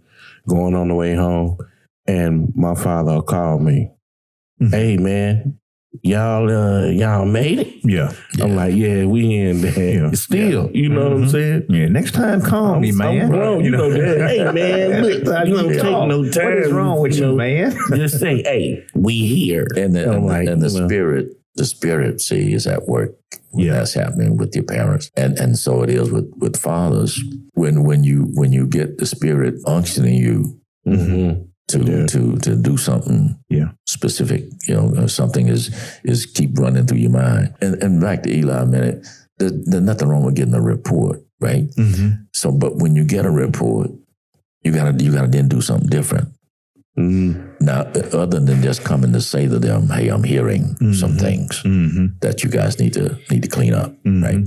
[0.48, 1.58] going on the way home,
[2.08, 3.90] and my father called me.
[4.62, 4.70] Mhm.
[4.70, 5.58] Hey, man,
[6.02, 7.68] y'all, uh, y'all made it.
[7.84, 8.12] Yeah.
[8.40, 9.94] I'm like, yeah, we in there.
[10.04, 10.10] Yeah.
[10.12, 11.66] Still, you know what I'm saying?
[11.68, 11.88] Yeah.
[11.88, 13.30] Next time, call me, I'm man.
[13.30, 14.28] grown, you know that.
[14.30, 16.44] Hey, man, look, Next you don't time take no time.
[16.46, 17.76] What is wrong with you, know, man?
[17.94, 19.66] Just say, hey, we here.
[19.76, 20.88] And the, I'm and, the- like, and the you know.
[20.88, 21.26] spirit,
[21.56, 23.14] the spirit, see, is at work
[23.54, 23.72] Yeah.
[23.74, 25.10] that's happening with your parents.
[25.16, 27.18] And and so it is with with fathers.
[27.54, 31.42] When when you when you get the spirit unctioning you Mm-hmm.
[31.68, 32.06] To Yeah.
[32.06, 33.70] to to do something Yeah.
[33.86, 35.70] specific, you know, something is
[36.04, 37.54] is keep running through your mind.
[37.60, 39.06] And and back to Eli a minute,
[39.38, 41.68] there, there's nothing wrong with getting a report, right?
[41.76, 42.10] Mm-hmm.
[42.32, 43.90] So, but when you get a report,
[44.62, 46.28] you gotta you gotta then do something different.
[46.98, 47.64] Mm-hmm.
[47.64, 47.80] Now,
[48.12, 52.06] other than just coming to say to them, "Hey, I'm hearing some things Mm-hmm.
[52.20, 54.44] that you guys need to need to clean up," right?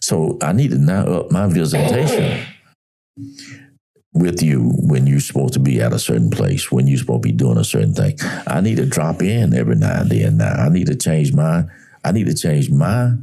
[0.00, 2.40] So, I need to now up my visitation
[4.14, 7.28] with you when you're supposed to be at a certain place, when you're supposed to
[7.28, 8.16] be doing a certain thing.
[8.46, 10.36] I need to drop in every now and then.
[10.38, 11.64] Now, I need to change my
[12.04, 13.14] I need to change my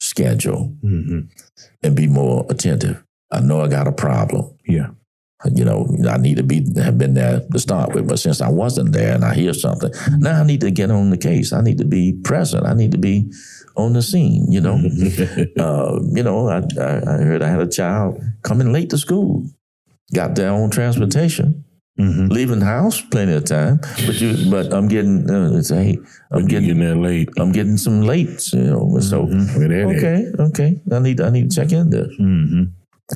[0.00, 1.20] schedule Mm-hmm.
[1.82, 3.02] and be more attentive.
[3.30, 4.56] I know I got a problem.
[4.66, 4.88] Yeah.
[5.54, 8.50] You know, I need to be have been there to start with, but since I
[8.50, 11.54] wasn't there and I hear something, now I need to get on the case.
[11.54, 12.66] I need to be present.
[12.66, 13.32] I need to be
[13.74, 14.52] on the scene.
[14.52, 14.74] You know,
[15.58, 16.48] uh, you know.
[16.48, 19.46] I, I, I heard I had a child coming late to school,
[20.14, 21.64] got their own transportation,
[21.98, 22.28] Mm-hmm.
[22.28, 23.78] leaving the house plenty of time.
[24.06, 25.98] But you, but I'm getting, uh, it's hey,
[26.30, 27.28] I'm getting, getting there late.
[27.36, 30.80] I'm getting some late, You know, so that okay, okay.
[30.90, 32.08] I need, I need to check in this.
[32.18, 32.62] Mm-hmm.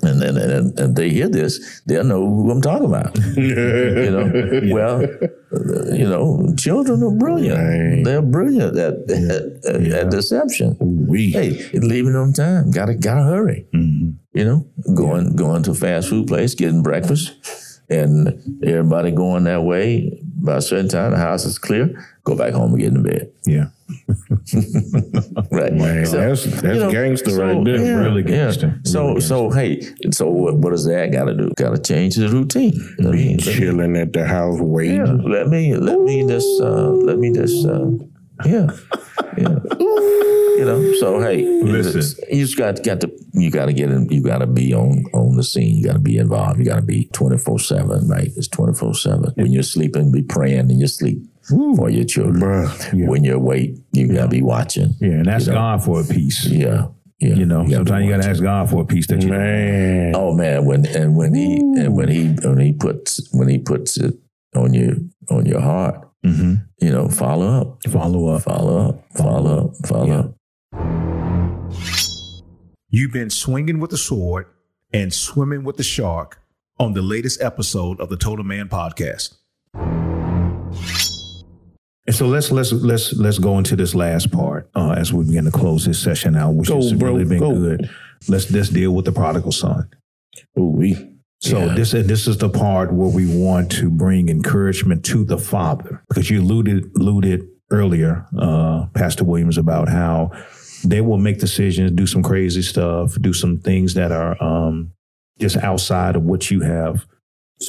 [0.03, 3.17] And then and, and they hear this, they'll know who I'm talking about.
[3.37, 7.59] You know, well, uh, you know, children are brilliant.
[7.59, 8.05] Right.
[8.05, 10.77] They're brilliant at, at, at, at deception.
[11.09, 11.31] we.
[11.31, 12.71] Hey, leaving on time.
[12.71, 13.67] Gotta gotta hurry.
[13.73, 14.11] Mm-hmm.
[14.35, 18.29] You know, going going to a fast food place, getting breakfast, and
[18.65, 20.21] everybody going that way.
[20.37, 22.05] By a certain time, the house is clear.
[22.25, 23.33] Go back home and get in the bed.
[23.47, 23.69] Yeah.
[25.51, 25.73] Right.
[25.73, 27.79] Man, So- that's that's you know, gangster so, right there.
[27.85, 28.29] yeah, Really yeah.
[28.29, 28.81] gangster.
[28.85, 29.81] So Really so hey,
[30.11, 31.51] so what, what does that got to do?
[31.57, 32.73] Got to change his routine.
[32.99, 34.97] Let me, let me- Chilling at the house waiting.
[34.97, 37.89] yeah, let me let me just uh, let me just uh,
[38.45, 38.69] yeah
[39.39, 39.59] yeah.
[40.57, 42.27] You know, so hey, Listen.
[42.31, 44.09] you just got got to you got to get in.
[44.11, 45.77] You got to be on on the scene.
[45.77, 46.59] You got to be involved.
[46.59, 48.09] You got to be twenty four seven.
[48.09, 48.31] Right?
[48.37, 49.33] It's twenty four seven.
[49.35, 51.19] When you're sleeping, be praying in your sleep
[51.77, 52.69] for your children.
[52.95, 53.09] Yeah.
[53.09, 54.95] When you're awake, you got to be watching.
[55.01, 55.11] Yeah.
[55.11, 55.59] And that's You know.
[55.59, 56.47] God for a peace.
[56.47, 56.87] Yeah,
[57.19, 57.35] yeah.
[57.35, 59.31] You know, gotta sometimes you got to ask God for a peace that you.
[59.31, 60.13] Man.
[60.15, 63.97] Oh man, when and when he and when he when he puts when he puts
[63.97, 64.15] it
[64.55, 66.55] on you on your heart, Mm-hmm.
[66.81, 68.43] you know, follow up, Follow up.
[68.45, 70.19] follow up, follow up, follow Yeah.
[70.21, 70.35] up.
[72.89, 74.47] You've been swinging with the sword
[74.93, 76.41] and swimming with the shark
[76.79, 79.35] on the latest episode of the Total Man podcast.
[82.07, 85.47] And so let's let's let's let's go into this last part uh, as we begin
[85.47, 87.53] to close this session out, which Go, has bro, really been go.
[87.55, 87.91] good.
[88.29, 89.89] Let's let's deal with the prodigal son.
[90.59, 91.11] Ooh, we.
[91.41, 91.75] So Yeah.
[91.75, 96.29] this this is the part where we want to bring encouragement to the father because
[96.31, 100.31] you alluded alluded earlier, uh, Pastor Williams, about how
[100.85, 104.93] they will make decisions, do some crazy stuff, do some things that are um,
[105.39, 107.07] just outside of what you have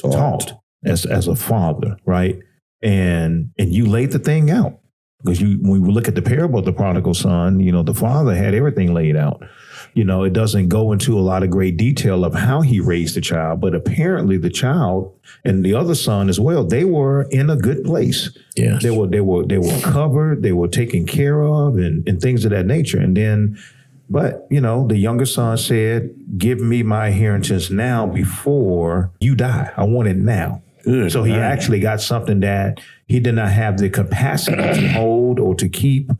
[0.02, 0.52] taught
[0.84, 2.38] as as a father, right?
[2.82, 4.80] And and you laid the thing out
[5.22, 7.94] because you when we look at the parable of the prodigal son, you know, the
[7.94, 9.42] father had everything laid out.
[9.96, 13.16] You know, it doesn't go into a lot of great detail of how he raised
[13.16, 17.48] the child, but apparently the child and the other son as well, they were in
[17.48, 18.28] a good place.
[18.56, 18.82] Yes.
[18.82, 22.44] They were they were they were covered, they were taken care of and, and things
[22.44, 23.00] of that nature.
[23.00, 23.58] And then
[24.10, 29.72] but you know, the younger son said, Give me my inheritance now before you die.
[29.78, 30.62] I want it now.
[30.84, 31.10] Good.
[31.10, 31.40] So he night.
[31.40, 36.10] actually got something that he did not have the capacity to hold or to keep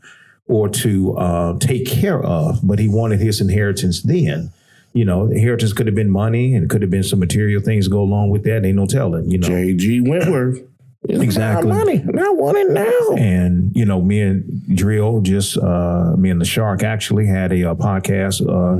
[0.47, 4.51] or to uh, take care of, but he wanted his inheritance then.
[4.93, 7.61] You know, the inheritance could have been money and it could have been some material
[7.61, 8.65] things go along with that.
[8.65, 9.47] Ain't no telling, you know.
[9.47, 10.01] J.G.
[10.01, 10.59] Wentworth.
[11.03, 11.69] It's Exactly.
[11.69, 11.97] My money.
[11.97, 13.15] And I want it now.
[13.15, 17.71] And you know, me and Drill just uh me and the Shark actually had a,
[17.71, 18.77] uh podcast uh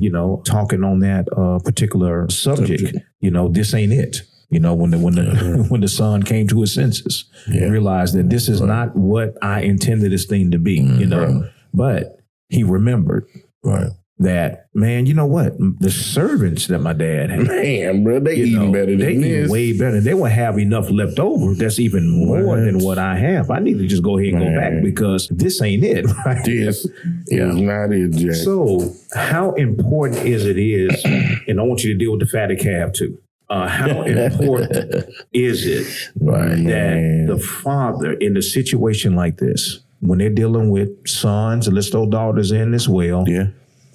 [0.00, 2.96] you know talking on that uh particular subject.
[3.20, 4.22] You know, this ain't it.
[4.50, 5.62] You know, when the when the mm-hmm.
[5.68, 10.10] when the son came to his senses, realized that this is not what I intended
[10.10, 10.74] this thing to be.
[10.74, 11.08] You mm-hmm.
[11.08, 13.26] know, but he remembered
[13.62, 13.90] Right.
[14.18, 15.06] that man.
[15.06, 15.52] You know what?
[15.78, 17.46] The servants that my dad had.
[17.46, 20.00] Man, bro, they eating know, better they eat way better.
[20.00, 21.54] They will have enough left over.
[21.54, 22.64] That's even more Right.
[22.64, 23.52] than what I have.
[23.52, 26.06] I need to just go ahead and go back because this ain't it.
[26.26, 26.44] Right?
[26.44, 26.86] This
[27.28, 28.34] is not it, Jack.
[28.34, 31.02] So, how important is it is,
[31.46, 33.16] and I want you to deal with the fatty calf too.
[33.50, 36.64] Uh, how important is it Right.
[36.64, 41.88] that the father in a situation like this, when they're dealing with sons, and let's
[41.88, 43.48] throw daughters in as well, yeah.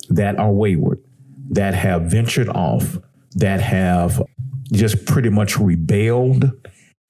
[0.09, 0.99] that are wayward,
[1.51, 2.97] that have ventured off,
[3.35, 4.21] that have
[4.71, 6.51] just pretty much rebelled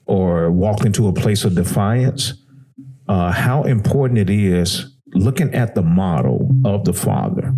[0.06, 2.34] or walked into a place of defiance,
[3.08, 7.54] uh, how important it is looking at the model of the father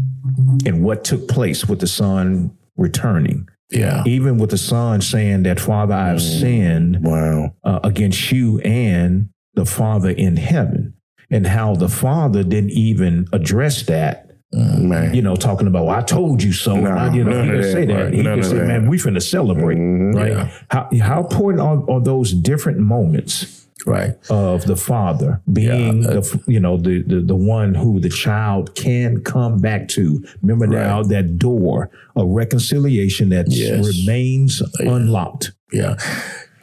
[0.65, 3.47] and what took place with the son returning.
[3.69, 4.03] Yeah.
[4.05, 7.53] Even with the son saying that, Father, I have sinned Wow.
[7.63, 10.93] uh, against you and the Father in heaven,
[11.29, 15.13] and how the Father didn't even address that Man.
[15.13, 16.77] you know, talking about, well, I told you so.
[16.77, 18.13] No, I- you know, he didn't say that, right.
[18.13, 18.67] He None just said, that.
[18.67, 20.13] man, we finna celebrate, Mhm.
[20.15, 20.31] right?
[20.31, 20.49] Yeah.
[20.71, 24.15] How, how important are, are those different moments Right.
[24.29, 28.75] of the father being Yeah, the, you know, the, the, the one who the child
[28.75, 30.23] can come back to.
[30.41, 33.85] Remember now that door of reconciliation that Yes.
[33.99, 35.51] remains unlocked.
[35.71, 35.95] Yeah.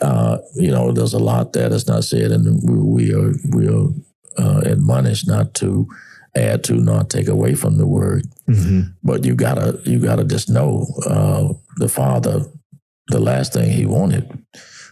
[0.00, 3.68] Uh, you know, there's a lot that is not said, and we, we are we
[3.68, 3.88] are
[4.36, 5.86] uh, admonished not to
[6.36, 8.26] add to, not take away from the word.
[9.02, 12.44] But you gotta you gotta just know uh, the father.
[13.08, 14.26] The last thing he wanted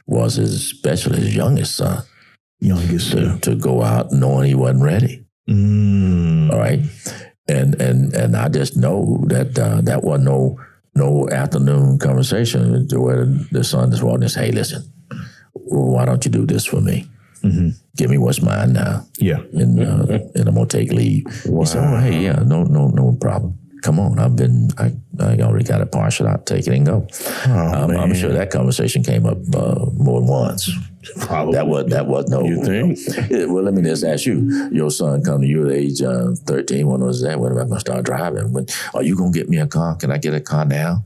[0.07, 2.03] was his, especially his youngest son,
[2.63, 5.25] Youngest to, to go out knowing he wasn't ready.
[5.51, 6.53] Mm.
[6.53, 6.81] All right,
[7.49, 10.61] and and and I just know that uh, that wasn't no
[10.95, 14.83] no afternoon conversation where the son just walked and said, "Hey, listen,
[15.53, 17.07] why don't you do this for me?
[17.97, 19.41] Give me what's mine now, Yeah.
[19.53, 23.17] and uh, and I'm gonna take leave." He said, "Oh, hey, yeah, no, no, no
[23.21, 23.59] problem.
[23.83, 26.47] Come on, I've been, I, I already got a partial out.
[26.47, 27.09] Take it and go."
[27.47, 30.71] I'm, I'm sure that conversation came up uh, more than once.
[31.21, 31.55] Probably.
[31.55, 32.45] That was that was no.
[32.45, 32.99] You think?
[33.31, 34.69] Yeah, well, let me just ask you.
[34.73, 36.87] Your son come to you at age uh, 13.
[36.87, 37.39] When was that?
[37.41, 38.53] When am I to start driving?
[38.53, 39.97] When are you going to get me a car?
[39.97, 41.05] Can I get a car now?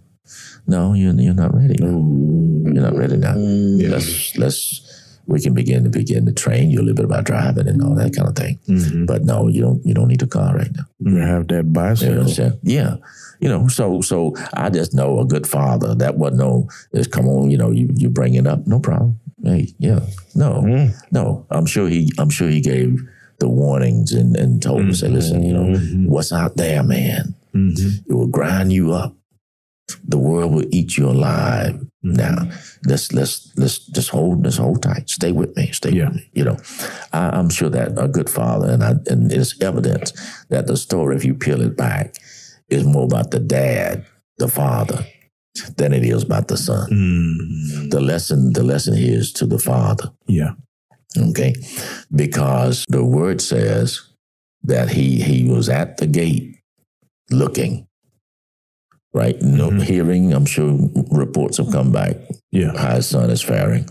[0.66, 1.76] No, you're, you're not ready.
[1.76, 2.74] Mm.
[2.74, 3.34] You're not ready now.
[3.34, 3.90] Mm.
[3.90, 4.86] Let's let's
[5.26, 7.94] we can begin to begin to train you a little bit about driving and all
[7.94, 8.58] that kind of thing.
[8.68, 9.06] Mm-hmm.
[9.06, 10.84] But no, you don't you don't need a car right now.
[11.00, 12.58] You have that You know bicycle.
[12.62, 12.96] Yeah.
[13.40, 15.94] You know, so so I just know a good father.
[15.94, 19.20] That wasn't no is come on, you know, you you bring it up, no problem.
[19.46, 20.00] Hey, yeah.
[20.34, 20.62] No.
[20.62, 20.86] Hmm.
[21.12, 21.46] No.
[21.50, 22.98] I'm sure he I'm sure he gave
[23.38, 26.06] the warnings and, and told him, say, listen, you know, mm-hmm.
[26.06, 27.34] what's out there, man?
[27.54, 28.10] Mm-hmm.
[28.10, 29.14] It will grind you up.
[30.04, 31.74] The world will eat you alive.
[31.74, 32.12] Mm-hmm.
[32.12, 32.50] Now,
[32.86, 35.08] let's let's let's just hold this hold tight.
[35.08, 35.70] Stay with me.
[35.70, 36.06] Stay Yeah.
[36.06, 36.30] with me.
[36.32, 36.56] You know,
[37.12, 40.12] I, I'm sure that a good father, and I, and it's evident
[40.48, 42.16] that the story, if you peel it back,
[42.68, 44.04] is more about the dad,
[44.38, 45.06] the father,
[45.76, 46.90] than it is about the son.
[46.90, 47.90] Mm.
[47.90, 50.10] The lesson, the lesson here is to the father.
[50.26, 50.52] Yeah.
[51.18, 51.54] Okay,
[52.14, 54.00] because the word says
[54.64, 56.56] that he he was at the gate
[57.30, 57.86] looking.
[59.14, 60.34] Right, no hearing.
[60.34, 60.78] I'm sure
[61.10, 62.16] reports have come back
[62.52, 62.76] Yeah.
[62.76, 63.88] how his son is faring.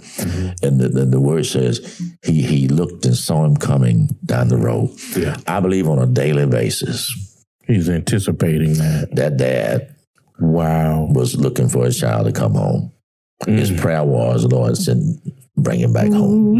[0.62, 4.58] And the, the, the word says he, he looked and saw him coming down the
[4.58, 4.92] road.
[5.18, 5.36] Yeah.
[5.48, 7.12] I believe on a daily basis,
[7.66, 9.16] He's anticipating that.
[9.16, 9.95] that dad
[10.40, 11.08] Wow.
[11.12, 12.92] was looking for his child to come home.
[13.46, 13.80] His mm.
[13.80, 15.20] prayer was, Lord, send,
[15.58, 16.58] bring him back home.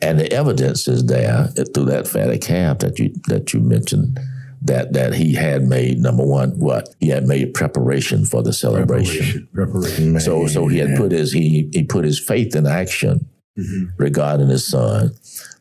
[0.00, 4.18] And the evidence is there through that fatty calf that you that you mentioned
[4.62, 9.48] that that he had made number one what he had made preparation for the celebration.
[9.52, 10.18] Preparation.
[10.20, 13.28] So so he had put his he he put his faith in action
[13.58, 13.84] mm-hmm.
[13.96, 15.12] regarding his son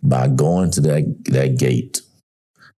[0.01, 2.01] by going to that that gate.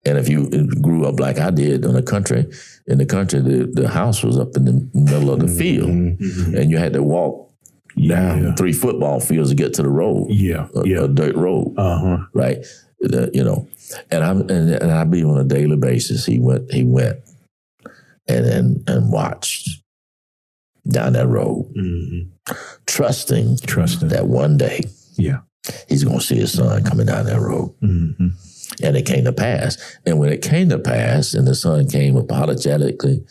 [0.06, 0.50] And if you
[0.82, 2.46] grew up like I did in the country,
[2.88, 6.70] in the country, the, the house was up in the middle of the field, and
[6.72, 7.50] you had to walk
[7.96, 8.56] down Yeah.
[8.56, 10.68] three football fields to get to the road, Yeah.
[10.76, 11.04] a, Yeah.
[11.04, 12.18] a dirt road Uh huh.
[12.34, 12.66] right?
[13.00, 13.68] The- you know,
[14.12, 16.26] and I'm and, and I be on a daily basis.
[16.26, 17.18] He went, he went,
[18.28, 19.70] and and and watched
[20.90, 21.66] down that road,
[22.86, 24.10] trusting Trusting.
[24.10, 24.82] that one day
[25.18, 25.40] Yeah.
[25.88, 27.74] he's going to see his son coming down that road.
[27.82, 28.28] Mm-hmm.
[28.82, 29.98] And it came to pass.
[30.06, 33.26] And when it came to pass, and the son came apologetically.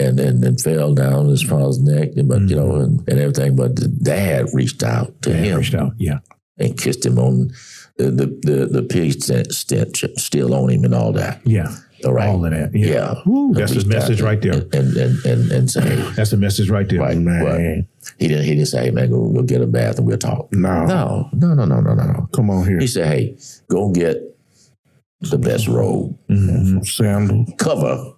[0.00, 2.82] And then and fell down his father's neck, and but you know, mm-hmm.
[2.84, 3.56] and, and everything.
[3.56, 5.94] But the dad reached out to him Reached out.
[5.98, 6.20] Yeah.
[6.56, 7.50] and kissed him on
[7.96, 11.40] the the the, the pig stench, still on him and all that.
[11.44, 11.74] Yeah.
[12.04, 12.28] All right.
[12.28, 12.72] All of that.
[12.72, 12.86] Yeah.
[12.86, 13.14] Yeah.
[13.26, 14.52] Woo, that's the message right there.
[14.52, 17.00] And and and, and, and say, That's the message right there.
[17.00, 17.42] right, Man.
[17.42, 17.60] what?
[18.18, 20.52] He didn't he didn't say, hey man, go go get a bath and we'll talk.
[20.52, 20.86] No.
[20.86, 22.28] No, no, no, no, no, no, no.
[22.32, 22.78] Come on here.
[22.78, 23.36] He said, hey,
[23.68, 24.27] go get
[25.20, 26.16] the best robe.
[26.28, 26.82] Some mm-hmm.
[26.82, 27.50] sandals.
[27.58, 28.12] Cover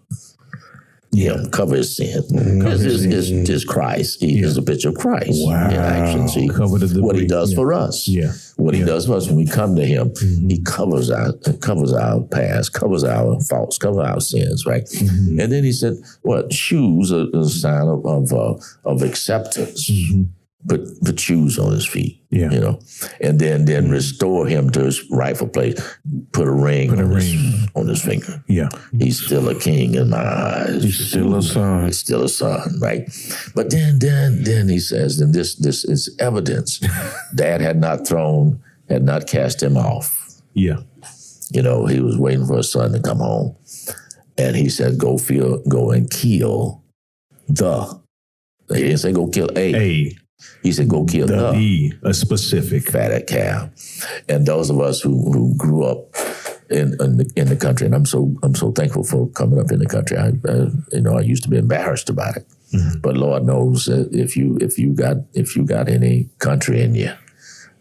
[1.13, 2.23] Yeah, cover his sin.
[2.59, 4.21] Because it's, it's, it's Christ.
[4.21, 5.69] He is a picture of Christ Wow.
[5.71, 6.29] in action.
[6.29, 7.57] See Cover the what he does Yeah.
[7.57, 8.07] for us.
[8.07, 8.33] Yeah.
[8.57, 10.49] What he does for us when we come to him, mm-hmm.
[10.49, 14.85] he covers our covers our past, covers our faults, covers our sins, right?
[14.85, 15.41] Mm-hmm.
[15.41, 19.91] And then he said, "What shoes are a sign of of, uh, of acceptance?
[20.69, 22.51] Put the shoes on his feet, Yeah.
[22.51, 22.81] you know,
[23.23, 25.81] and then then restore him to his rightful place.
[26.33, 27.69] Put a ring, put a on, His, ring.
[27.75, 28.45] on his finger.
[28.47, 28.69] Yeah.
[28.99, 30.83] He's still a king in my eyes.
[30.85, 31.87] He's still a son.
[31.87, 33.09] He's still a son, right?
[33.55, 36.79] But then, then, then he says, then this, this is evidence.
[37.35, 40.43] Dad had not thrown, had not cast him off.
[40.53, 40.81] Yeah.
[41.53, 43.57] You know, he was waiting for his son to come home,
[44.37, 46.85] and he said, "Go feel, go and kill
[47.49, 47.99] the."
[48.69, 49.75] He didn't say go kill a.
[49.75, 50.17] A.
[50.63, 51.93] He said go kill The the, E.
[52.03, 52.91] A specific.
[52.91, 53.71] fatted calf.
[54.29, 56.15] And those of us who who grew up
[56.71, 59.71] in in the, in the country, and I'm so I'm so thankful for coming up
[59.73, 60.17] in the country.
[60.17, 63.01] I, I you know I used to be embarrassed about it, mm-hmm.
[63.01, 67.13] but Lord knows if you if you got if you got any country in you,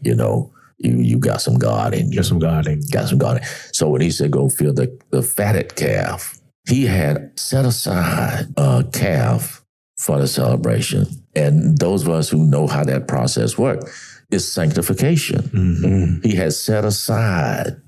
[0.01, 2.17] you know you you got some God in you.
[2.17, 2.81] Get some God in.
[2.91, 3.37] Got some God.
[3.37, 3.43] in.
[3.73, 8.83] So when he said go fill the the fatted calf, he had set aside a
[8.91, 9.63] calf
[9.97, 11.05] for the celebration.
[11.39, 15.41] And those of us who know how that process works, is sanctification.
[15.41, 16.27] Mm-hmm.
[16.27, 17.81] He has set aside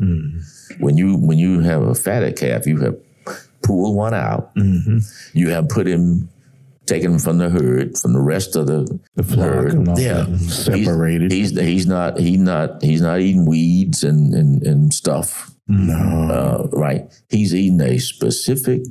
[0.80, 2.98] when you when you have a fatted calf, you have
[3.62, 4.56] pulled one out.
[4.56, 5.00] Mm-hmm.
[5.38, 6.30] You have put him,
[6.86, 10.00] taken him from the herd, from the rest of the, The flock herd.
[10.00, 10.26] Yeah.
[10.38, 11.32] Separated.
[11.32, 15.52] He's, he's he's not he's not he's not eating weeds and and, and stuff.
[15.68, 15.94] No.
[15.94, 17.06] Uh, right?
[17.30, 18.82] He's eating a specific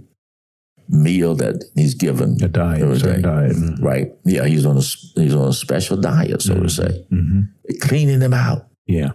[0.90, 2.42] meal that he's given.
[2.42, 2.80] A diet.
[3.02, 3.22] diet.
[3.22, 3.84] Mm-hmm.
[3.84, 4.12] Right?
[4.24, 4.80] Yeah, he's on a
[5.20, 7.40] he's on a special diet, so to say, Mm-hmm.
[7.80, 8.66] cleaning them out.
[8.86, 9.12] Yeah.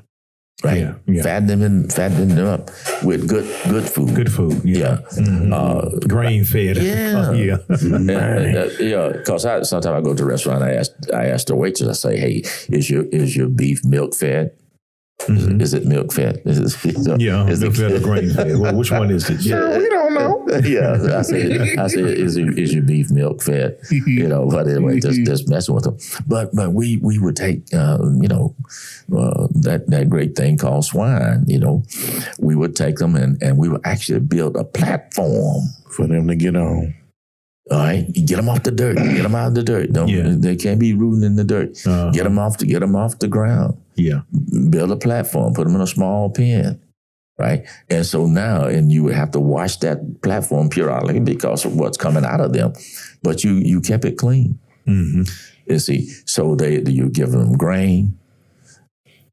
[0.63, 0.79] Right?
[0.79, 1.21] Yeah, yeah.
[1.21, 2.69] Fattening and fattening him up
[3.03, 4.15] with good good food.
[4.15, 4.61] Good food.
[4.63, 4.99] Yeah.
[5.17, 5.53] Yeah.
[5.55, 6.77] Uh, Grain fed.
[6.77, 7.31] Yeah.
[7.33, 7.57] yeah.
[7.67, 10.63] and, and, uh, yeah, because I sometimes I go to a restaurant.
[10.63, 11.89] I ask I ask the waitress.
[12.05, 14.51] I say, "Hey, is your is your beef milk fed?
[15.27, 16.41] Is, it, is it milk fed?
[16.45, 17.19] Is it, Mm-hmm.
[17.19, 17.47] Yeah.
[17.47, 18.59] is Milk fed or grain fed.
[18.59, 19.41] Well, which one is it?
[19.41, 19.77] Yeah.
[19.77, 20.45] we don't know.
[20.63, 23.79] yeah, I said, I said, is your, is your beef milk fed?
[23.89, 25.97] You know, but anyway, just just messing with them.
[26.27, 28.55] But but we we would take uh, you know
[29.15, 31.45] uh, that that great thing called swine.
[31.47, 31.83] You know,
[32.39, 35.63] we would take them and and we would actually build a platform.
[35.89, 36.93] For them to get on.
[37.71, 38.95] All right, you get them off the dirt.
[38.97, 39.91] Get them out of the dirt.
[39.91, 40.35] Don't Yeah.
[40.37, 41.85] they can't be rooting in the dirt.
[41.87, 43.77] Uh, Get them off to get them off the ground.
[43.95, 44.21] yeah.
[44.69, 45.53] Build a platform.
[45.53, 46.79] Put them in a small pen.
[47.37, 51.75] Right, and so now, and you would have to wash that platform periodically because of
[51.75, 52.71] what's coming out of them,
[53.23, 54.57] but you you kept it clean.
[54.87, 55.23] Mm-hmm.
[55.69, 58.17] You see, so they you give them grain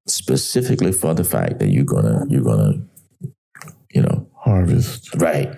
[0.08, 2.80] specifically for the fact that you're gonna you're gonna,
[3.94, 5.14] you know, Harvest.
[5.20, 5.54] right,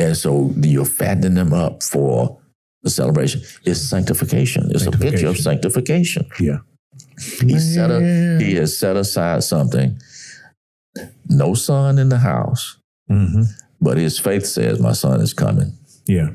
[0.00, 2.40] and so you're fattening them up for
[2.82, 3.42] the celebration.
[3.64, 4.70] It's sanctification.
[4.74, 6.26] It's a picture of sanctification.
[6.40, 6.58] Yeah.
[7.40, 8.00] He set a,
[8.42, 9.98] he has set aside something.
[11.28, 12.76] No son in the house,
[13.10, 13.42] Mm-hmm.
[13.80, 15.76] but his faith says, "My son is coming."
[16.06, 16.30] Yeah.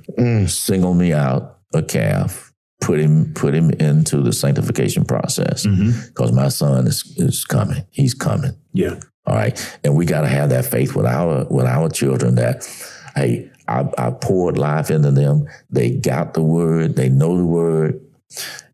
[0.48, 6.08] Single me out a calf, put him put him into the sanctification process Mm-hmm.
[6.08, 7.84] because my son is is coming.
[7.92, 8.52] He's coming.
[8.74, 9.00] Yeah.
[9.28, 12.64] All right, and we got to have that faith with our with our children that,
[13.16, 15.48] hey, I, I poured life into them.
[15.70, 16.96] They got the word.
[16.96, 18.02] They know the word,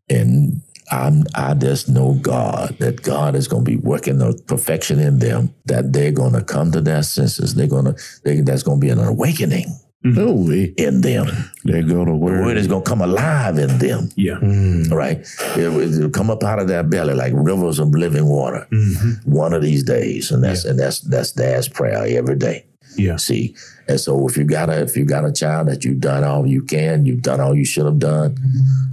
[0.08, 4.98] and I'm I just know God that God is going to be working the perfection
[4.98, 5.54] in them.
[5.66, 7.54] That they're going to come to their senses.
[7.54, 9.68] They're going to they, that's going to be an awakening.
[10.04, 10.20] Mm-hmm.
[10.20, 10.74] No way.
[10.76, 11.26] in them.
[11.64, 12.44] There go the The word.
[12.44, 14.08] word is going to come alive in them.
[14.16, 14.34] Yeah.
[14.34, 14.90] Mm.
[14.90, 15.24] Right?
[15.56, 19.30] It will come up out of their belly like rivers of living water mm-hmm.
[19.30, 20.32] one of these days.
[20.32, 22.66] And that's and that's that's dad's prayer every day.
[22.96, 23.16] Yeah.
[23.16, 23.54] See,
[23.88, 26.46] and so if you got a if you got a child that you've done all
[26.46, 28.36] you can, you've done all you should have done.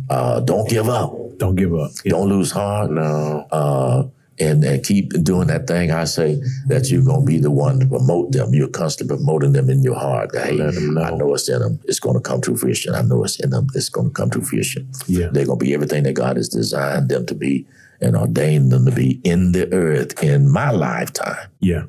[0.09, 1.13] Uh, don't give up.
[1.37, 1.91] Don't give up.
[2.03, 2.11] Yeah.
[2.11, 2.91] Don't lose heart.
[2.91, 3.47] No.
[3.51, 4.07] Uh,
[4.39, 5.91] and, and keep doing that thing.
[5.91, 8.53] I say that you're gonna be the one to promote them.
[8.53, 10.31] You're constantly promoting them in your heart.
[10.33, 11.01] Hey, know.
[11.01, 11.79] I know it's in them.
[11.85, 12.95] It's gonna come to fruition.
[12.95, 13.67] I know it's in them.
[13.75, 14.89] It's gonna come to fruition.
[15.07, 15.27] Yeah.
[15.31, 17.67] They're gonna be everything that God has designed them to be
[18.01, 21.49] and ordained them to be in the earth in my lifetime.
[21.59, 21.83] Yeah.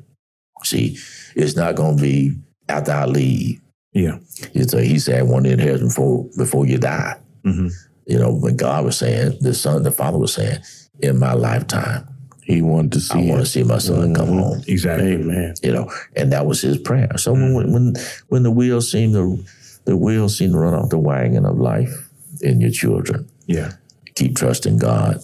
[0.63, 0.97] See,
[1.35, 2.35] it's not gonna be
[2.69, 3.59] after I leave.
[3.93, 4.19] Yeah.
[4.53, 7.67] It's a, he said, "One inheritance before before you die." hmm
[8.07, 10.59] You know, when God was saying, the Son, the Father was saying,
[11.01, 12.07] "In my lifetime,
[12.43, 15.13] He wanted to see I want to see my son come home." Exactly.
[15.13, 15.53] Amen.
[15.63, 17.17] You know, and that was his prayer.
[17.17, 17.93] So when when
[18.29, 19.43] when the wheels seem to
[19.85, 22.09] the wheels seem to run off the wagon of life
[22.41, 23.73] in your children, Yeah.
[24.15, 25.21] keep trusting God.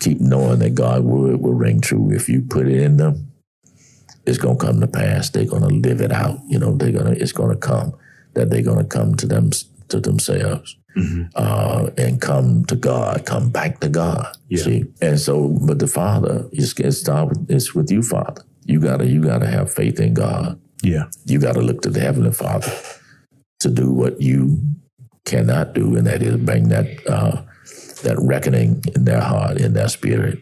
[0.00, 2.10] Keep knowing that God word will ring true.
[2.10, 3.31] If you put it in them,
[4.26, 5.30] it's gonna come to pass.
[5.30, 6.38] They're gonna live it out.
[6.46, 7.94] You know, they're gonna it's gonna come
[8.34, 9.50] that they're gonna come to them
[9.88, 10.76] to themselves
[11.34, 14.36] uh, and come to God, come back to God.
[14.48, 14.62] Yeah.
[14.62, 18.42] See, and so, but the Father, it's, it start with, it's with you, Father.
[18.64, 20.60] You gotta you gotta have faith in God.
[20.82, 21.04] Yeah.
[21.24, 22.72] You gotta look to the Heavenly Father
[23.60, 24.58] to do what you
[25.24, 27.42] cannot do, and that is bring that uh,
[28.02, 30.38] that reckoning in their heart, in their spirit.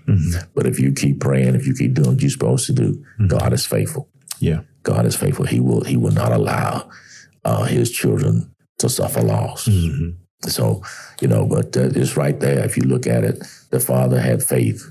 [0.55, 3.53] But if you keep praying, if you keep doing what you're supposed to do, God
[3.53, 4.09] is faithful.
[4.41, 4.61] Yeah.
[4.83, 5.45] God is faithful.
[5.47, 6.89] He will He will not allow
[7.45, 9.67] uh, His children to suffer loss.
[9.69, 10.17] Mhm.
[10.49, 10.83] So
[11.21, 12.65] you know, but uh, it's right there.
[12.65, 14.91] If you look at it, the Father had faith.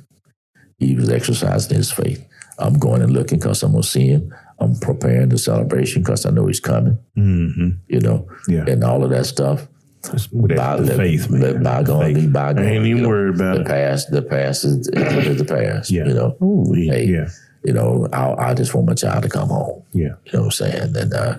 [0.78, 2.24] He was exercising His faith.
[2.60, 4.34] I'm going and looking because I'm gonna see Him.
[4.60, 7.00] I'm preparing the celebration because I know He's coming.
[7.16, 8.66] hmm You know, Yeah.
[8.68, 9.68] and all of that stuff.
[10.02, 11.62] By the faith, man.
[11.62, 12.16] Bygone Faith.
[12.16, 12.66] be bygone.
[12.66, 13.10] I ain't you even know.
[13.10, 13.68] worried about The it.
[13.68, 15.92] past, the past is, is the past.
[15.92, 16.06] Yeah.
[16.08, 17.28] You know, Ooh, hey, Yeah.
[17.66, 19.84] you know, I, I just want my child to come home.
[19.92, 20.14] Yeah.
[20.26, 20.96] You know what I'm saying?
[20.96, 21.38] And uh,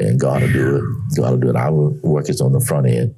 [0.00, 1.16] and God will do it.
[1.16, 1.56] God will do it.
[1.56, 3.14] Our work is on the front end.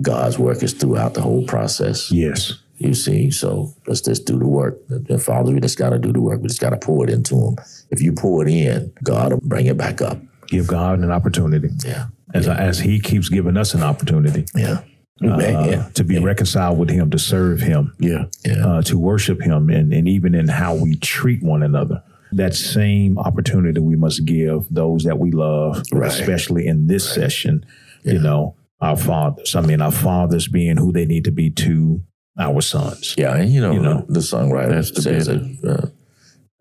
[0.00, 2.10] God's work is throughout the whole process.
[2.12, 2.52] Yes.
[2.78, 4.86] You see, so let's just do the work.
[4.88, 6.40] The, the Father, we just got to do the work.
[6.42, 7.56] We just got to pour it into Him.
[7.90, 10.18] If you pour it in, God will bring it back up.
[10.48, 11.68] Give God an opportunity.
[11.84, 14.80] Yeah, As, as he keeps giving us an opportunity yeah,
[15.22, 18.24] uh, yeah, to be reconciled with him, to serve him, yeah.
[18.44, 18.66] yeah.
[18.66, 22.02] uh, to worship him, and, and even in how we treat one another.
[22.32, 26.10] That same opportunity we must give those that we love, Right.
[26.10, 27.66] especially in this session,
[28.04, 29.54] you know, our fathers.
[29.54, 32.02] I mean, our fathers being who they need to be to
[32.38, 33.14] our sons.
[33.18, 35.92] Yeah, and you know, You know, the songwriter that's the says that.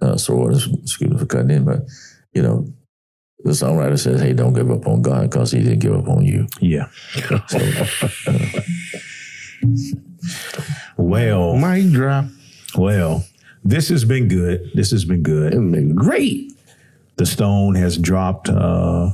[0.02, 1.84] Uh, uh, so excuse me for cutting in, but
[2.34, 2.68] you know,
[3.44, 6.24] the songwriter says, "Hey, don't give up on God because He didn't give up on
[6.26, 6.88] you." Yeah.
[7.48, 7.60] So,
[10.98, 12.26] Well, Mic drop.
[12.78, 13.24] well,
[13.64, 14.70] this has been good.
[14.74, 15.54] This has been good.
[15.54, 16.54] It's been great.
[17.18, 19.12] the stone has dropped uh,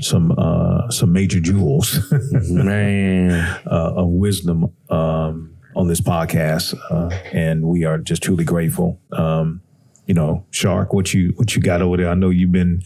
[0.00, 1.98] some uh, some major jewels
[2.50, 3.30] Man.
[3.66, 9.00] uh, of wisdom um, on this podcast, uh, and we are just truly grateful.
[9.12, 9.62] Um,
[10.06, 12.08] you know, Shark, what you what you got over there?
[12.10, 12.82] I know you've been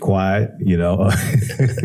[0.00, 0.50] quiet.
[0.60, 1.02] You know,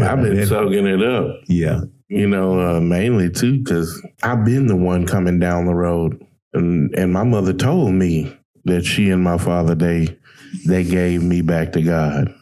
[0.02, 1.28] I've been soaking it up.
[1.48, 6.24] yeah, you know, uh, mainly too, because I've been the one coming down the road,
[6.54, 8.36] and and my mother told me
[8.66, 10.18] that she and my father they
[10.66, 12.34] they gave me back to God,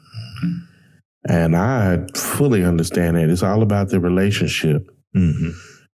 [1.27, 3.29] and I fully understand that.
[3.29, 4.87] It's all about the relationship.
[5.13, 5.49] hmm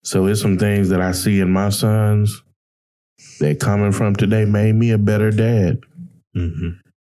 [0.03, 2.41] So it's some things that I see in my sons
[3.39, 5.79] that coming from today made me a better dad
[6.33, 6.69] hmm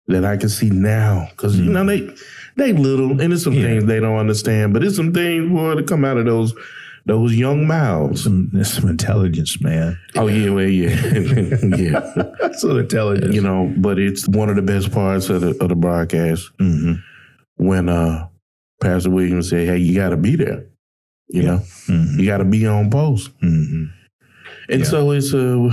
[0.08, 2.10] that I can see now, because you know they
[2.60, 3.64] they little, and it's some Yeah.
[3.64, 6.54] things they don't understand, but it's some things boy to come out of those
[7.06, 8.24] those young mouths.
[8.24, 9.98] some there's some intelligence, man.
[10.16, 10.90] Oh yeah, well yeah,
[11.64, 12.52] yeah.
[12.54, 13.34] some intelligence.
[13.34, 16.94] You know, but it's one of the best parts of the of the broadcast hmm
[17.58, 18.28] when uh
[18.82, 20.66] Pastor Williams said, "Hey, you got to be there."
[21.30, 21.58] You know,
[21.88, 23.32] hmm you got to be on post.
[23.42, 23.86] hmm
[24.70, 24.86] And Yeah.
[24.86, 25.70] so it's uh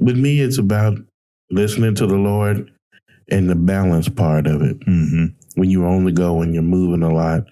[0.00, 0.98] with me, it's about
[1.50, 2.70] listening to the Lord
[3.30, 4.76] and the balance part of it.
[4.84, 5.26] hmm
[5.60, 7.42] When you only go when you're moving a lot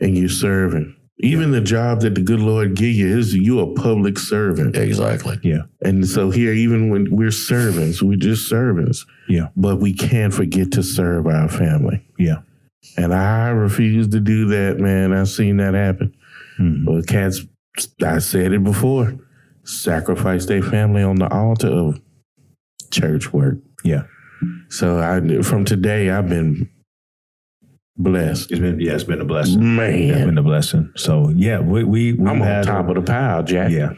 [0.00, 0.96] and you're serving.
[1.18, 4.76] Even the job that the good Lord give you is you a public servant.
[4.76, 5.38] exactly.
[5.44, 5.62] Yeah.
[5.82, 9.06] And so here, even when we're servants, we're just servants.
[9.28, 9.50] Yeah.
[9.54, 12.04] But we can't forget to serve our family.
[12.18, 12.38] Yeah.
[12.96, 15.12] And I refuse to do that, man.
[15.12, 16.12] I've seen that happen.
[16.56, 17.46] hmm But cats,
[18.04, 19.14] I said it before,
[19.62, 22.00] sacrifice their family on the altar of
[22.90, 23.58] church work.
[23.84, 24.02] Yeah.
[24.70, 26.68] So I, from today, I've been
[27.96, 28.50] blessed.
[28.50, 29.54] It's been yeah, it's been a blessing.
[29.54, 30.92] It's Man, been a blessing.
[30.96, 33.70] So yeah, we we we I'm on had top of the pile, Jack.
[33.70, 33.92] yeah.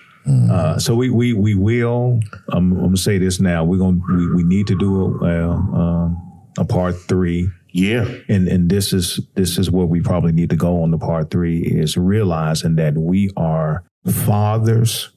[0.50, 2.18] Uh, so we we we will.
[2.52, 3.62] Um, I'm gonna say this now.
[3.64, 8.06] We're gonna we, we need to do a um, a part three, Yeah.
[8.30, 11.30] and and this is this is where we probably need to go on the part
[11.30, 15.10] three is realizing that we are fathers,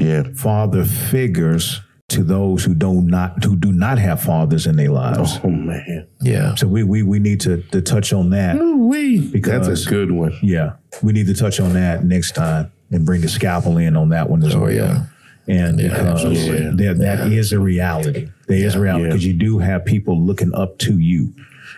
[0.00, 0.24] Yeah.
[0.34, 1.80] father figures
[2.12, 5.38] to those who do not who do not have fathers in their lives.
[5.44, 6.06] Oh man.
[6.20, 6.54] Yeah.
[6.54, 8.56] So we we we need to to touch on that.
[8.56, 9.28] Ooh-wee.
[9.30, 10.32] Because- That's a good one.
[10.42, 14.10] Yeah, we need to touch on that next time and bring the scalpel in on
[14.10, 14.70] that one as Oh, well.
[14.72, 15.04] yeah.
[15.48, 16.76] And Yeah, because absolutely.
[16.76, 18.28] there, that is a reality.
[18.46, 19.08] There is a reality Yeah.
[19.10, 21.32] because you do have people looking up to you.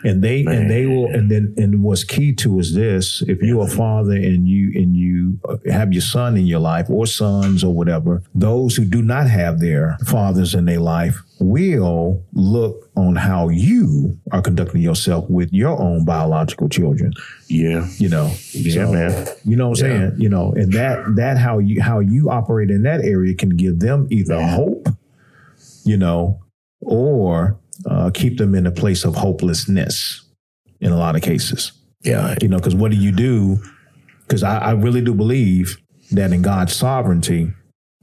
[0.04, 3.64] And they and they will and then and what's key to is this: if you're
[3.64, 7.64] a father and you and you uh, have your son in your life or sons
[7.64, 13.16] or whatever, those who do not have their fathers in their life will look on
[13.16, 17.12] how you are conducting yourself with your own biological children.
[17.48, 17.88] Yeah.
[17.98, 19.26] You know, Yeah, So, man.
[19.44, 20.12] you know what I'm saying?
[20.18, 23.80] You know, and that that how you how you operate in that area can give
[23.80, 24.88] them either hope,
[25.84, 26.40] you know,
[26.80, 30.22] or uh, keep them in a place of hopelessness
[30.80, 31.72] in a lot of cases.
[32.02, 32.34] Yeah.
[32.42, 33.58] You know, because what do you do?
[34.26, 35.76] Because I, I really do believe
[36.12, 37.52] that in God's sovereignty,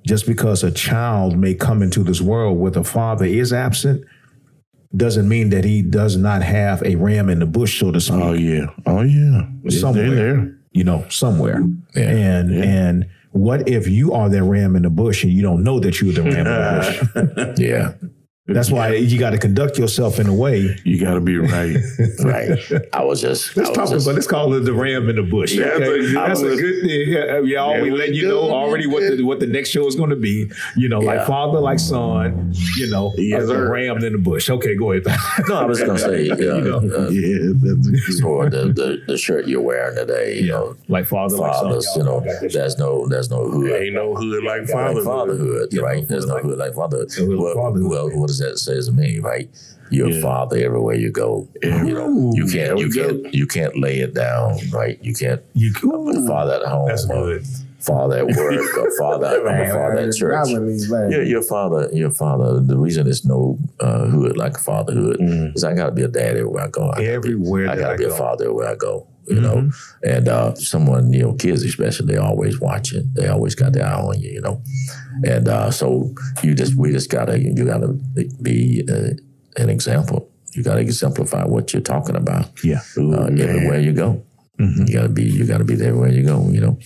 [0.05, 4.03] just because a child may come into this world where the father is absent,
[4.95, 8.19] doesn't mean that he does not have a ram in the bush, so to speak
[8.19, 8.65] Oh yeah.
[8.85, 9.43] Oh yeah.
[9.69, 10.57] Somewhere.
[10.73, 11.61] You know, somewhere.
[11.95, 12.09] Yeah.
[12.09, 12.63] And Yeah.
[12.63, 16.01] and what if you are that ram in the bush and you don't know that
[16.01, 17.59] you're the ram in the bush?
[17.59, 17.93] Yeah.
[18.47, 20.75] That's why you got to conduct yourself in a way.
[20.83, 21.77] You got to be right.
[22.23, 22.57] Right.
[22.91, 23.55] I was just.
[23.55, 24.15] Let's I was talk just- about.
[24.15, 25.53] Let's call it the ram in the bush.
[25.53, 25.99] Yeah, that's okay?
[26.09, 27.09] a- that's a good thing.
[27.09, 29.95] Yeah, we already There let you know already what the what the next show is
[29.95, 30.51] going to be.
[30.75, 32.51] You know, like father, like son.
[32.77, 34.49] You know, Yes, uh, the ram in the bush.
[34.49, 35.03] Okay, go ahead.
[35.47, 36.77] No, I was going to say, uh, You know.
[36.77, 37.51] uh, yeah.
[37.53, 41.97] That's for the, the, the shirt you're wearing today, you know, like father, fathers, like
[41.97, 42.19] you know,
[42.49, 43.71] there's no, there's no hood.
[43.71, 46.07] ain't no hood like like fatherhood, right?
[46.07, 47.09] There's no like- hood like fatherhood.
[47.19, 47.89] No hood like Well, fatherhood.
[47.91, 49.49] well, what does that say to me, right?
[49.89, 50.21] You're Yeah.
[50.21, 51.47] father everywhere you go.
[51.61, 51.83] Yeah.
[51.83, 54.97] You know, you can't, you can't, you can't lay it down, right?
[55.03, 55.73] You can't You,
[56.27, 57.45] father at home, that's good.
[57.79, 60.49] father at work, or father, or father at church.
[60.49, 62.61] Your, your father, your father.
[62.61, 65.55] The reason there's no uh, hood like fatherhood Mm.
[65.57, 66.83] is I got to be a dad everywhere I go.
[66.89, 68.15] I gotta be- Everywhere I gotta I be a go.
[68.17, 69.07] father everywhere I go.
[69.27, 69.71] You know,
[70.03, 73.11] and uh, someone, you know, kids especially, they always watching.
[73.13, 74.31] They always got their eye on you.
[74.31, 74.61] You know,
[75.25, 77.89] and uh, so you just, we just gotta, you gotta
[78.41, 79.11] be uh,
[79.61, 80.29] an example.
[80.53, 82.81] You gotta exemplify what you're talking about Yeah.
[82.97, 84.23] uh, everywhere you go.
[84.59, 84.87] Mhm.
[84.89, 86.49] You gotta be, you gotta be there where you go.
[86.49, 86.79] You know,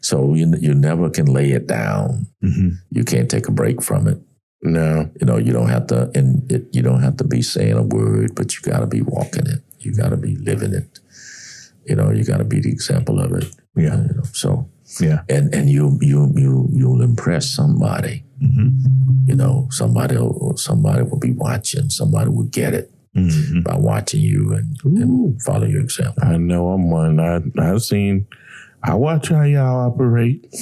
[0.00, 2.26] so you you never can lay it down.
[2.42, 2.76] Mhm.
[2.92, 4.18] You can't take a break from it.
[4.62, 5.10] No.
[5.20, 7.82] You know, you don't have to, and it, you don't have to be saying a
[7.82, 9.60] word, but you got to be walking it.
[9.80, 10.99] You got to be living it.
[11.86, 13.44] You know, you got to be the example of it.
[13.76, 13.96] Yeah.
[13.96, 14.68] You know, so
[15.00, 15.22] Yeah.
[15.28, 18.24] and and you you you you'll impress somebody.
[18.42, 19.28] Mhm.
[19.28, 21.88] You know, somebody will, somebody will be watching.
[21.90, 23.64] Somebody will get it Mhm.
[23.64, 26.22] by watching you and, and follow your example.
[26.24, 27.20] I know I'm one.
[27.20, 28.26] I I've seen.
[28.82, 30.46] I watch how y'all operate.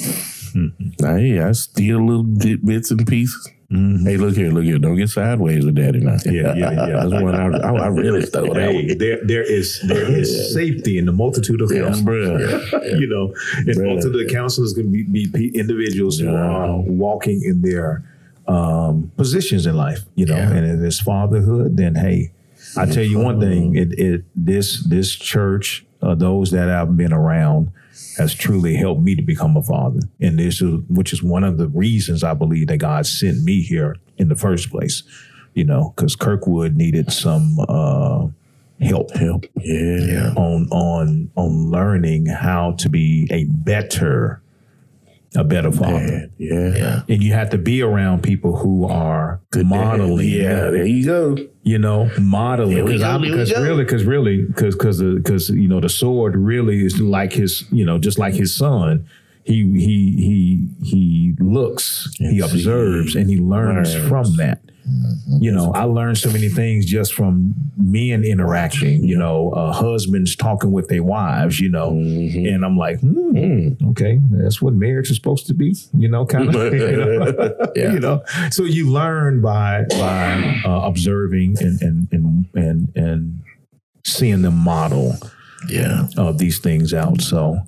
[0.99, 3.49] Hey, I steal little bits and pieces.
[3.71, 4.03] Mhm.
[4.03, 4.79] Hey, look here, look here.
[4.79, 6.17] Don't get sideways with daddy now.
[6.25, 7.05] Yeah, yeah, yeah.
[7.07, 10.97] That's one I, I, I really thought that Hey, there, there is there is safety
[10.97, 12.29] in the multitude of Yeah, counselors.
[12.71, 12.99] bruh.
[12.99, 13.85] You know, and Bruh.
[13.85, 18.03] multitude of counselors can be, be pe- individuals who are walking in their
[18.47, 19.99] um, positions in life.
[20.15, 20.51] You know, Yeah.
[20.51, 22.31] and if it's fatherhood, then hey,
[22.75, 27.13] I tell you one thing: it, it this this church, uh, those that I've been
[27.13, 27.69] around,
[28.19, 31.57] has truly helped me to become a father, and this is which is one of
[31.57, 35.01] the reasons I believe that God sent me here in the first place.
[35.55, 38.27] You know, because Kirkwood needed some uh,
[38.81, 39.45] help Help.
[39.57, 40.33] Yeah.
[40.37, 44.41] on on on learning how to be a better
[45.35, 46.07] a better father.
[46.07, 46.31] Dad.
[46.37, 46.75] Yeah.
[46.75, 50.27] Yeah, And you have to be around people who are modeling.
[50.27, 50.69] Yeah.
[50.71, 51.37] There you go.
[51.63, 52.83] You know, modeling.
[52.85, 56.83] Because go, here because really, because really, because because because you know the sword really
[56.83, 59.07] is like his you know just like his son.
[59.43, 64.07] He he he he looks, he Yes, observes, and he learns learns.
[64.09, 64.61] from that.
[65.39, 69.03] You know, I learned so many things just from men interacting.
[69.03, 71.59] You know, uh, husbands talking with their wives.
[71.59, 72.53] You know, Mhm.
[72.53, 73.89] and I'm like, hmm, Mm.
[73.91, 75.75] okay, that's what marriage is supposed to be.
[75.97, 76.73] You know, kind of.
[76.73, 77.55] you know?
[77.75, 77.93] Yeah.
[77.93, 78.21] you know
[78.51, 83.39] so you learn by by uh, observing and and and and and
[84.05, 85.15] seeing them model
[85.69, 87.59] yeah, uh, these things out so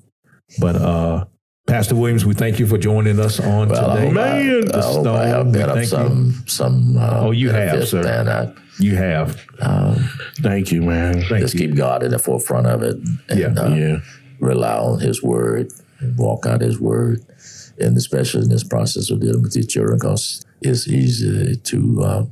[0.60, 1.26] but uh
[1.72, 4.06] Pastor Williams, we thank you for joining us on Well, today.
[4.07, 4.26] hope, Man,
[4.73, 5.85] I, I, hope I have Stone, been of thank you.
[5.85, 6.98] some some.
[6.98, 8.06] Uh, Oh, you have, benefit, sir.
[8.06, 9.39] And I You have.
[10.41, 11.22] Thank you, man.
[11.22, 11.68] Thank just you.
[11.68, 12.98] keep God in the forefront of it,
[13.30, 13.53] and Yeah.
[13.57, 13.98] uh, Yeah.
[14.41, 15.72] rely on His word
[16.02, 17.22] and walk out His word,
[17.80, 22.26] and especially in this process of dealing with these children, because it's easy to uh,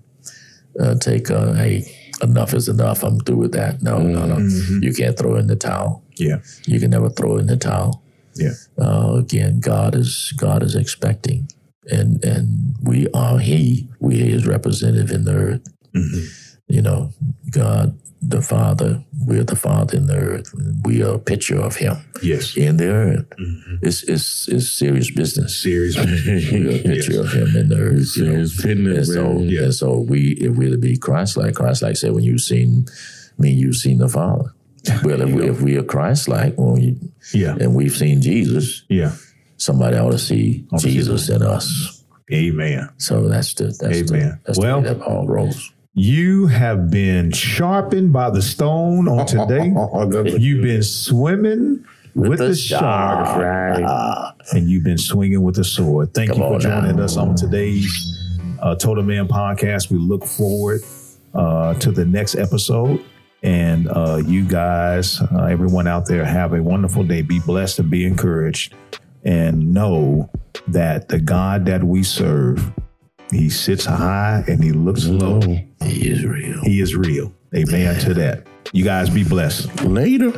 [0.81, 1.89] uh, take uh, hey
[2.21, 3.03] enough is enough.
[3.05, 3.81] I'm through with that.
[3.81, 4.35] No, no, no.
[4.35, 4.83] Mm-hmm.
[4.83, 6.03] You can't throw in the towel.
[6.17, 6.39] Yeah.
[6.65, 8.03] You can never throw in the towel.
[8.39, 8.53] Yeah.
[8.83, 11.49] Uh, again, God is God is expecting,
[11.91, 13.89] and and we are He.
[13.99, 15.63] We are His representative in the earth.
[15.95, 16.25] Mm-hmm.
[16.67, 17.11] You know,
[17.51, 19.03] God the Father.
[19.25, 20.53] We're the Father in the earth.
[20.83, 22.55] We are a picture of Him Yes.
[22.57, 23.25] in the earth.
[23.81, 25.57] It's, it's it's serious business.
[25.61, 25.95] Serious.
[26.05, 26.51] Business.
[26.51, 28.15] We're a picture of Him in the earth.
[28.17, 28.31] You know?
[28.45, 29.39] Serious business, And so.
[29.43, 29.63] Yeah.
[29.63, 32.85] and so we if we to be Christ like Christ like said when you've seen
[33.37, 34.53] me, you've seen the Father.
[35.03, 36.95] Well, if we, if we are Christ like, when you,
[37.33, 37.55] Yeah.
[37.59, 39.11] and we've seen Jesus, Yeah.
[39.57, 42.03] somebody ought to see to see Jesus in us.
[42.31, 42.89] Amen.
[42.97, 44.05] So that's the that's Amen.
[44.07, 45.71] the that's Well- the way that all rolls.
[45.95, 49.73] You have been sharpened by the stone on today.
[50.39, 51.83] You've been swimming
[52.15, 54.31] with, the, the shark, Right.
[54.53, 56.13] and you've been swinging with the sword.
[56.13, 57.03] Thank Come you for joining now.
[57.03, 57.91] us on today's
[58.61, 59.89] uh, Total Man podcast.
[59.91, 60.81] We look forward
[61.33, 63.03] uh, to the next episode.
[63.41, 67.21] And uh, you guys, uh, everyone out there, have a wonderful day.
[67.21, 68.73] Be blessed and be encouraged.
[69.23, 70.29] And know
[70.67, 72.71] that the God that we serve,
[73.31, 75.39] he sits high and he looks low.
[75.83, 76.61] He is real.
[76.63, 77.33] He is real.
[77.55, 78.47] Amen to that.
[78.73, 79.83] You guys be blessed.
[79.83, 80.33] Later.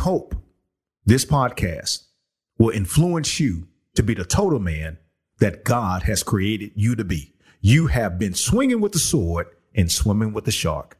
[0.00, 0.34] Hope
[1.06, 2.04] this podcast
[2.58, 4.98] will influence you to be the total man
[5.38, 7.34] that God has created you to be.
[7.60, 10.98] You have been swinging with the sword and swimming with the shark.